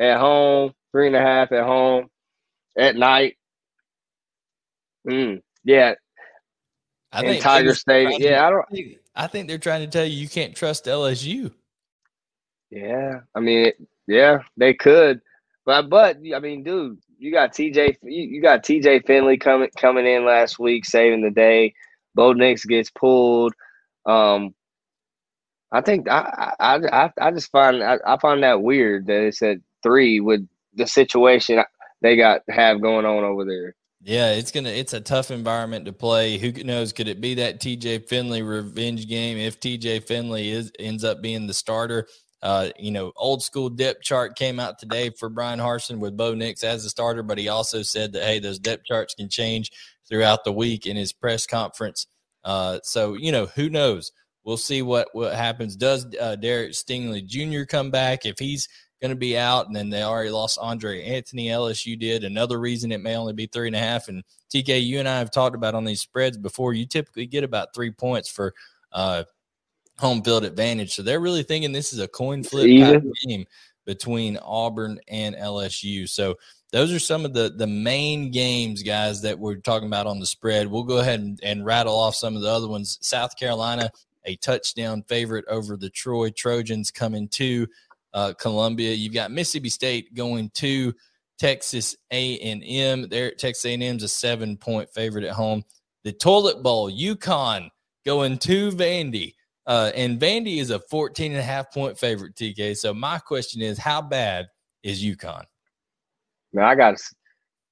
at 0.00 0.18
home, 0.18 0.72
three 0.90 1.06
and 1.06 1.16
a 1.16 1.20
half 1.20 1.52
at 1.52 1.64
home 1.64 2.08
at 2.76 2.96
night. 2.96 3.36
Mm, 5.08 5.42
yeah. 5.64 5.94
I 7.12 7.22
think 7.22 7.42
Tiger 7.42 7.74
State. 7.74 8.20
Yeah, 8.20 8.46
I 8.46 8.50
don't. 8.50 8.66
I 9.14 9.26
think 9.26 9.48
they're 9.48 9.58
trying 9.58 9.82
to 9.82 9.90
tell 9.90 10.04
you 10.04 10.16
you 10.16 10.28
can't 10.28 10.54
trust 10.54 10.86
LSU. 10.86 11.52
Yeah, 12.70 13.20
I 13.34 13.40
mean, 13.40 13.72
yeah, 14.06 14.42
they 14.56 14.74
could, 14.74 15.20
but 15.66 15.90
but 15.90 16.18
I 16.34 16.38
mean, 16.38 16.62
dude, 16.62 16.98
you 17.18 17.32
got 17.32 17.52
TJ, 17.52 17.96
you, 18.02 18.22
you 18.22 18.42
got 18.42 18.62
TJ 18.62 19.06
Finley 19.06 19.38
coming 19.38 19.70
coming 19.76 20.06
in 20.06 20.24
last 20.24 20.58
week, 20.60 20.84
saving 20.84 21.22
the 21.22 21.30
day. 21.30 21.74
Bo 22.14 22.32
Nix 22.32 22.64
gets 22.64 22.90
pulled. 22.90 23.54
Um, 24.06 24.54
I 25.72 25.80
think 25.80 26.08
I 26.08 26.54
I 26.60 26.76
I, 26.76 27.10
I 27.20 27.30
just 27.32 27.50
find 27.50 27.82
I, 27.82 27.98
I 28.06 28.18
find 28.18 28.44
that 28.44 28.62
weird 28.62 29.06
that 29.06 29.22
it's 29.24 29.42
at 29.42 29.58
three 29.82 30.20
with 30.20 30.46
the 30.74 30.86
situation 30.86 31.62
they 32.02 32.16
got 32.16 32.42
have 32.48 32.80
going 32.80 33.04
on 33.04 33.24
over 33.24 33.44
there. 33.44 33.74
Yeah, 34.02 34.32
it's 34.32 34.50
gonna 34.50 34.70
it's 34.70 34.94
a 34.94 35.00
tough 35.00 35.30
environment 35.30 35.84
to 35.84 35.92
play. 35.92 36.38
Who 36.38 36.52
knows? 36.64 36.92
Could 36.92 37.08
it 37.08 37.20
be 37.20 37.34
that 37.34 37.60
TJ 37.60 38.08
Finley 38.08 38.42
revenge 38.42 39.06
game 39.08 39.36
if 39.36 39.60
TJ 39.60 40.04
Finley 40.04 40.50
is 40.50 40.72
ends 40.78 41.04
up 41.04 41.20
being 41.20 41.46
the 41.46 41.54
starter? 41.54 42.06
Uh, 42.42 42.70
you 42.78 42.90
know, 42.90 43.12
old 43.16 43.42
school 43.42 43.68
depth 43.68 44.00
chart 44.00 44.36
came 44.36 44.58
out 44.58 44.78
today 44.78 45.10
for 45.10 45.28
Bryan 45.28 45.58
Harsin 45.58 45.98
with 45.98 46.16
Bo 46.16 46.34
Nix 46.34 46.64
as 46.64 46.86
a 46.86 46.88
starter, 46.90 47.22
but 47.22 47.36
he 47.36 47.48
also 47.48 47.82
said 47.82 48.12
that 48.14 48.22
hey, 48.22 48.38
those 48.38 48.58
depth 48.58 48.84
charts 48.86 49.14
can 49.14 49.28
change 49.28 49.70
throughout 50.08 50.44
the 50.44 50.52
week 50.52 50.86
in 50.86 50.96
his 50.96 51.12
press 51.12 51.46
conference. 51.46 52.06
Uh, 52.42 52.78
so 52.82 53.14
you 53.14 53.30
know, 53.30 53.46
who 53.46 53.68
knows? 53.68 54.12
We'll 54.44 54.56
see 54.56 54.80
what 54.80 55.08
what 55.12 55.34
happens. 55.34 55.76
Does 55.76 56.06
uh, 56.18 56.36
Derek 56.36 56.72
Stingley 56.72 57.26
Jr. 57.26 57.66
come 57.66 57.90
back? 57.90 58.24
If 58.24 58.38
he's 58.38 58.66
going 59.00 59.10
to 59.10 59.16
be 59.16 59.38
out, 59.38 59.66
and 59.66 59.74
then 59.74 59.90
they 59.90 60.02
already 60.02 60.30
lost 60.30 60.58
Andre 60.60 61.02
Anthony. 61.02 61.46
LSU 61.46 61.98
did 61.98 62.24
another 62.24 62.60
reason 62.60 62.92
it 62.92 63.00
may 63.00 63.16
only 63.16 63.32
be 63.32 63.46
three 63.46 63.66
and 63.66 63.76
a 63.76 63.80
half. 63.80 64.08
And 64.08 64.22
TK, 64.52 64.84
you 64.84 64.98
and 64.98 65.08
I 65.08 65.18
have 65.18 65.30
talked 65.30 65.56
about 65.56 65.74
on 65.74 65.84
these 65.84 66.00
spreads 66.00 66.36
before. 66.36 66.74
You 66.74 66.86
typically 66.86 67.26
get 67.26 67.44
about 67.44 67.74
three 67.74 67.90
points 67.90 68.28
for 68.28 68.54
uh, 68.92 69.24
home 69.98 70.22
field 70.22 70.44
advantage. 70.44 70.94
So 70.94 71.02
they're 71.02 71.20
really 71.20 71.42
thinking 71.42 71.72
this 71.72 71.92
is 71.92 71.98
a 71.98 72.08
coin 72.08 72.42
flip 72.42 72.66
game 72.66 73.46
between 73.86 74.38
Auburn 74.38 75.00
and 75.08 75.34
LSU. 75.34 76.08
So 76.08 76.36
those 76.72 76.92
are 76.92 76.98
some 76.98 77.24
of 77.24 77.32
the 77.32 77.52
the 77.56 77.66
main 77.66 78.30
games, 78.30 78.82
guys, 78.82 79.22
that 79.22 79.38
we're 79.38 79.56
talking 79.56 79.88
about 79.88 80.06
on 80.06 80.20
the 80.20 80.26
spread. 80.26 80.68
We'll 80.68 80.84
go 80.84 80.98
ahead 80.98 81.20
and, 81.20 81.40
and 81.42 81.64
rattle 81.64 81.96
off 81.96 82.14
some 82.14 82.36
of 82.36 82.42
the 82.42 82.48
other 82.48 82.68
ones. 82.68 82.98
South 83.00 83.36
Carolina, 83.36 83.90
a 84.24 84.36
touchdown 84.36 85.02
favorite 85.08 85.44
over 85.48 85.76
the 85.76 85.90
Troy 85.90 86.30
Trojans 86.30 86.90
coming 86.90 87.28
to 87.28 87.66
uh, 88.14 88.32
Columbia. 88.38 88.92
You've 88.92 89.14
got 89.14 89.30
Mississippi 89.30 89.68
State 89.68 90.14
going 90.14 90.50
to 90.54 90.92
Texas 91.38 91.96
A 92.10 92.38
and 92.40 92.62
M. 92.64 93.08
There, 93.08 93.32
Texas 93.32 93.64
A 93.64 93.74
and 93.74 93.82
M's 93.82 94.02
a 94.02 94.08
seven 94.08 94.56
point 94.56 94.88
favorite 94.90 95.24
at 95.24 95.32
home. 95.32 95.62
the 96.04 96.12
Toilet 96.12 96.62
Bowl, 96.62 96.90
UConn 96.90 97.68
going 98.04 98.38
to 98.38 98.70
Vandy. 98.72 99.34
Uh, 99.66 99.90
and 99.94 100.18
Vandy 100.18 100.58
is 100.58 100.70
a 100.70 100.80
14 100.90 101.32
and 101.32 101.40
a 101.40 101.44
half 101.44 101.72
point 101.72 101.98
favorite, 101.98 102.34
TK. 102.34 102.76
So 102.76 102.92
my 102.92 103.18
question 103.18 103.62
is, 103.62 103.78
how 103.78 104.02
bad 104.02 104.46
is 104.82 105.02
UConn? 105.02 105.44
Man, 106.52 106.64
I 106.64 106.74
got 106.74 106.96
to, 106.96 107.04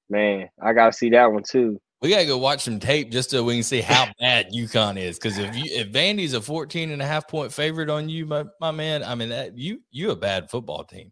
man, 0.09 0.49
I 0.61 0.73
got 0.73 0.87
to 0.87 0.93
see 0.93 1.09
that 1.09 1.31
one 1.31 1.43
too. 1.43 1.79
We 2.01 2.09
gotta 2.09 2.25
go 2.25 2.37
watch 2.37 2.61
some 2.61 2.79
tape 2.79 3.11
just 3.11 3.29
so 3.29 3.43
we 3.43 3.55
can 3.55 3.63
see 3.63 3.81
how 3.81 4.07
bad 4.19 4.51
UConn 4.53 4.97
is. 4.97 5.19
Because 5.19 5.37
if 5.37 5.55
you 5.55 5.65
if 5.65 5.91
Vandy's 5.91 6.33
a 6.33 6.41
14 6.41 6.91
and 6.91 7.01
a 7.01 7.05
half 7.05 7.27
point 7.27 7.51
favorite 7.51 7.89
on 7.89 8.07
you, 8.07 8.25
my, 8.25 8.45
my 8.61 8.71
man, 8.71 9.03
I 9.03 9.15
mean 9.15 9.29
that 9.29 9.57
you 9.57 9.81
you 9.91 10.11
a 10.11 10.15
bad 10.15 10.49
football 10.49 10.83
team. 10.83 11.11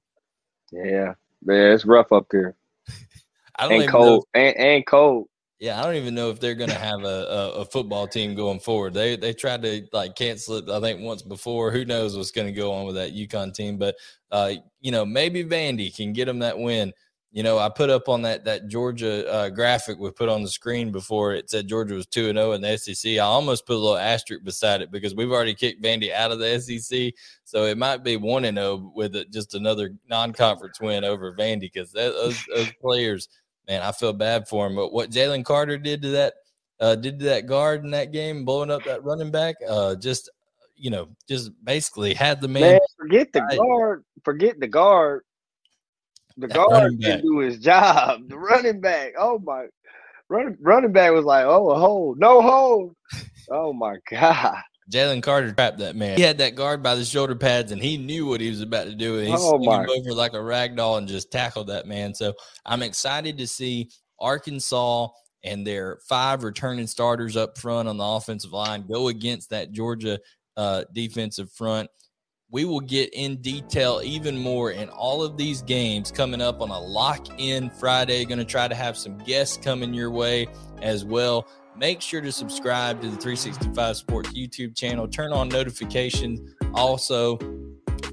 Yeah, 0.71 1.13
man, 1.43 1.71
it's 1.73 1.85
rough 1.85 2.11
up 2.11 2.27
here. 2.31 2.55
I 3.57 3.67
don't 3.67 3.81
and 3.81 3.91
cold 3.91 4.25
if, 4.33 4.39
and, 4.39 4.57
and 4.57 4.85
cold. 4.85 5.27
Yeah, 5.59 5.79
I 5.79 5.83
don't 5.83 5.95
even 5.95 6.13
know 6.13 6.29
if 6.29 6.39
they're 6.39 6.55
going 6.55 6.69
to 6.77 6.77
have 6.77 7.03
a, 7.03 7.05
a, 7.05 7.49
a, 7.61 7.65
football 7.65 8.07
team 8.07 8.35
going 8.35 8.59
forward. 8.59 8.93
They 8.93 9.15
they 9.15 9.33
tried 9.33 9.63
to 9.63 9.85
like 9.91 10.15
cancel 10.15 10.57
it, 10.57 10.69
I 10.69 10.79
think 10.79 11.01
once 11.01 11.21
before. 11.21 11.71
Who 11.71 11.83
knows 11.83 12.15
what's 12.15 12.31
going 12.31 12.47
to 12.47 12.53
go 12.53 12.71
on 12.71 12.85
with 12.85 12.95
that 12.95 13.15
UConn 13.15 13.53
team? 13.53 13.77
But 13.77 13.95
uh, 14.31 14.53
you 14.79 14.91
know, 14.91 15.05
maybe 15.05 15.43
Vandy 15.43 15.93
can 15.93 16.13
get 16.13 16.25
them 16.25 16.39
that 16.39 16.57
win. 16.57 16.93
You 17.31 17.43
know, 17.43 17.59
I 17.59 17.69
put 17.69 17.89
up 17.89 18.07
on 18.07 18.21
that 18.23 18.45
that 18.45 18.67
Georgia 18.67 19.29
uh, 19.31 19.49
graphic 19.49 19.99
we 19.99 20.09
put 20.11 20.29
on 20.29 20.43
the 20.43 20.49
screen 20.49 20.91
before. 20.91 21.33
It 21.33 21.49
said 21.49 21.67
Georgia 21.67 21.93
was 21.93 22.07
two 22.07 22.29
and 22.29 22.37
zero 22.37 22.51
oh 22.51 22.53
in 22.53 22.61
the 22.61 22.77
SEC. 22.77 23.13
I 23.13 23.17
almost 23.19 23.65
put 23.67 23.75
a 23.75 23.79
little 23.79 23.97
asterisk 23.97 24.43
beside 24.43 24.81
it 24.81 24.91
because 24.91 25.13
we've 25.13 25.31
already 25.31 25.53
kicked 25.53 25.83
Vandy 25.83 26.13
out 26.13 26.31
of 26.31 26.39
the 26.39 26.59
SEC, 26.59 27.13
so 27.43 27.65
it 27.65 27.77
might 27.77 28.03
be 28.03 28.15
one 28.15 28.45
and 28.45 28.57
zero 28.57 28.67
oh 28.67 28.91
with 28.95 29.31
just 29.31 29.55
another 29.55 29.93
non 30.09 30.31
conference 30.31 30.79
win 30.79 31.03
over 31.03 31.33
Vandy 31.33 31.61
because 31.61 31.91
those, 31.91 32.43
those 32.55 32.71
players 32.81 33.27
man, 33.67 33.81
I 33.81 33.91
feel 33.91 34.13
bad 34.13 34.47
for 34.47 34.67
him. 34.67 34.75
But 34.75 34.93
what 34.93 35.11
Jalen 35.11 35.45
Carter 35.45 35.77
did 35.77 36.01
to 36.03 36.09
that, 36.09 36.33
uh, 36.79 36.95
did 36.95 37.19
to 37.19 37.25
that 37.25 37.45
guard 37.45 37.83
in 37.83 37.91
that 37.91 38.11
game, 38.11 38.45
blowing 38.45 38.71
up 38.71 38.83
that 38.85 39.03
running 39.03 39.31
back, 39.31 39.55
uh, 39.67 39.95
just 39.95 40.29
you 40.75 40.91
know, 40.91 41.09
just 41.27 41.51
basically 41.63 42.13
had 42.13 42.39
the 42.39 42.47
man. 42.47 42.61
man 42.61 42.79
forget 42.97 43.33
the 43.33 43.41
guard. 43.57 44.03
Forget 44.23 44.59
the 44.59 44.67
guard. 44.67 45.23
The 46.37 46.47
guard 46.47 46.99
didn't 46.99 47.23
do 47.23 47.39
his 47.39 47.57
job. 47.57 48.29
The 48.29 48.37
running 48.37 48.79
back. 48.79 49.13
Oh 49.17 49.39
my, 49.39 49.65
running 50.29 50.57
running 50.61 50.91
back 50.91 51.11
was 51.11 51.25
like, 51.25 51.45
oh 51.45 51.71
a 51.71 51.79
hold, 51.79 52.19
no 52.19 52.41
hold. 52.41 52.95
Oh 53.49 53.73
my 53.73 53.97
god. 54.09 54.61
Jalen 54.91 55.21
Carter 55.21 55.51
trapped 55.51 55.79
that 55.79 55.95
man. 55.95 56.15
He 56.15 56.23
had 56.23 56.37
that 56.37 56.55
guard 56.55 56.81
by 56.81 56.95
the 56.95 57.03
shoulder 57.03 57.35
pads, 57.35 57.71
and 57.71 57.81
he 57.81 57.97
knew 57.97 58.25
what 58.25 58.39
he 58.39 58.49
was 58.49 58.61
about 58.61 58.85
to 58.85 58.95
do. 58.95 59.19
And 59.19 59.27
he 59.27 59.33
oh 59.35 59.57
him 59.61 59.89
over 59.89 60.13
like 60.13 60.33
a 60.33 60.41
rag 60.41 60.77
doll 60.77 60.97
and 60.97 61.07
just 61.07 61.31
tackled 61.31 61.67
that 61.67 61.87
man. 61.87 62.13
So 62.13 62.33
I'm 62.65 62.81
excited 62.81 63.37
to 63.37 63.47
see 63.47 63.89
Arkansas 64.19 65.09
and 65.43 65.67
their 65.67 65.99
five 66.07 66.43
returning 66.43 66.87
starters 66.87 67.35
up 67.35 67.57
front 67.57 67.87
on 67.87 67.97
the 67.97 68.03
offensive 68.03 68.53
line 68.53 68.85
go 68.87 69.09
against 69.09 69.49
that 69.49 69.71
Georgia 69.71 70.19
uh, 70.55 70.85
defensive 70.93 71.51
front. 71.51 71.89
We 72.49 72.63
will 72.63 72.79
get 72.79 73.13
in 73.13 73.37
detail 73.41 73.99
even 74.03 74.37
more 74.37 74.71
in 74.71 74.87
all 74.87 75.21
of 75.21 75.35
these 75.35 75.61
games 75.61 76.11
coming 76.11 76.41
up 76.41 76.61
on 76.61 76.69
a 76.69 76.79
lock 76.79 77.27
in 77.37 77.69
Friday. 77.69 78.23
Going 78.23 78.39
to 78.39 78.45
try 78.45 78.69
to 78.69 78.75
have 78.75 78.97
some 78.97 79.17
guests 79.17 79.57
coming 79.57 79.93
your 79.93 80.11
way 80.11 80.47
as 80.81 81.03
well. 81.03 81.45
Make 81.75 81.99
sure 82.01 82.21
to 82.21 82.31
subscribe 82.31 83.01
to 83.01 83.09
the 83.09 83.17
365 83.17 83.97
Sports 83.97 84.29
YouTube 84.29 84.77
channel. 84.77 85.09
Turn 85.09 85.33
on 85.33 85.49
notifications. 85.49 86.39
Also, 86.73 87.37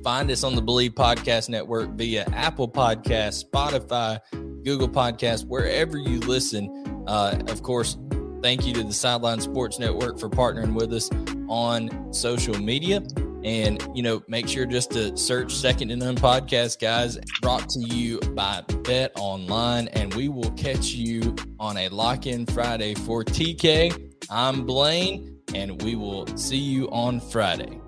find 0.02 0.28
us 0.32 0.42
on 0.42 0.56
the 0.56 0.62
Bleav 0.62 0.90
Podcast 0.94 1.48
Network 1.48 1.90
via 1.90 2.24
Apple 2.32 2.68
Podcast, 2.68 3.44
Spotify, 3.44 4.18
Google 4.64 4.88
Podcast, 4.88 5.46
wherever 5.46 5.96
you 5.96 6.18
listen. 6.18 7.04
Uh, 7.06 7.40
of 7.46 7.62
course, 7.62 7.98
thank 8.42 8.66
you 8.66 8.74
to 8.74 8.82
the 8.82 8.92
Sideline 8.92 9.40
Sports 9.40 9.78
Network 9.78 10.18
for 10.18 10.28
partnering 10.28 10.74
with 10.74 10.92
us 10.92 11.08
on 11.48 12.12
social 12.12 12.58
media. 12.60 13.00
And, 13.44 13.86
you 13.94 14.02
know, 14.02 14.22
make 14.26 14.48
sure 14.48 14.64
just 14.64 14.90
to 14.92 15.16
search 15.16 15.54
Second 15.54 15.90
and 15.90 16.00
None 16.00 16.16
Podcast, 16.16 16.80
guys, 16.80 17.18
brought 17.42 17.68
to 17.68 17.80
you 17.80 18.18
by 18.34 18.62
BetOnline. 18.66 19.88
And 19.92 20.12
we 20.14 20.28
will 20.28 20.50
catch 20.52 20.92
you 20.92 21.36
on 21.60 21.76
a 21.76 21.88
lock 21.88 22.26
in 22.26 22.46
Friday 22.46 22.94
for 22.94 23.22
TK. 23.22 24.12
I'm 24.30 24.64
Blaine, 24.64 25.38
and 25.54 25.80
we 25.82 25.94
will 25.94 26.26
see 26.38 26.56
you 26.56 26.88
on 26.88 27.20
Friday. 27.20 27.80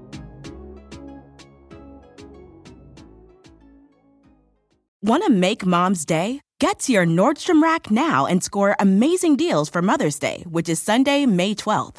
Want 5.03 5.25
to 5.25 5.31
make 5.31 5.64
mom's 5.64 6.05
day? 6.05 6.40
Get 6.59 6.81
to 6.81 6.92
your 6.92 7.07
Nordstrom 7.07 7.62
Rack 7.62 7.90
now 7.90 8.27
and 8.27 8.42
score 8.42 8.77
amazing 8.81 9.37
deals 9.37 9.69
for 9.69 9.81
Mother's 9.83 10.19
Day, 10.19 10.42
which 10.49 10.69
is 10.69 10.81
Sunday, 10.81 11.27
May 11.27 11.55
12th. 11.55 11.99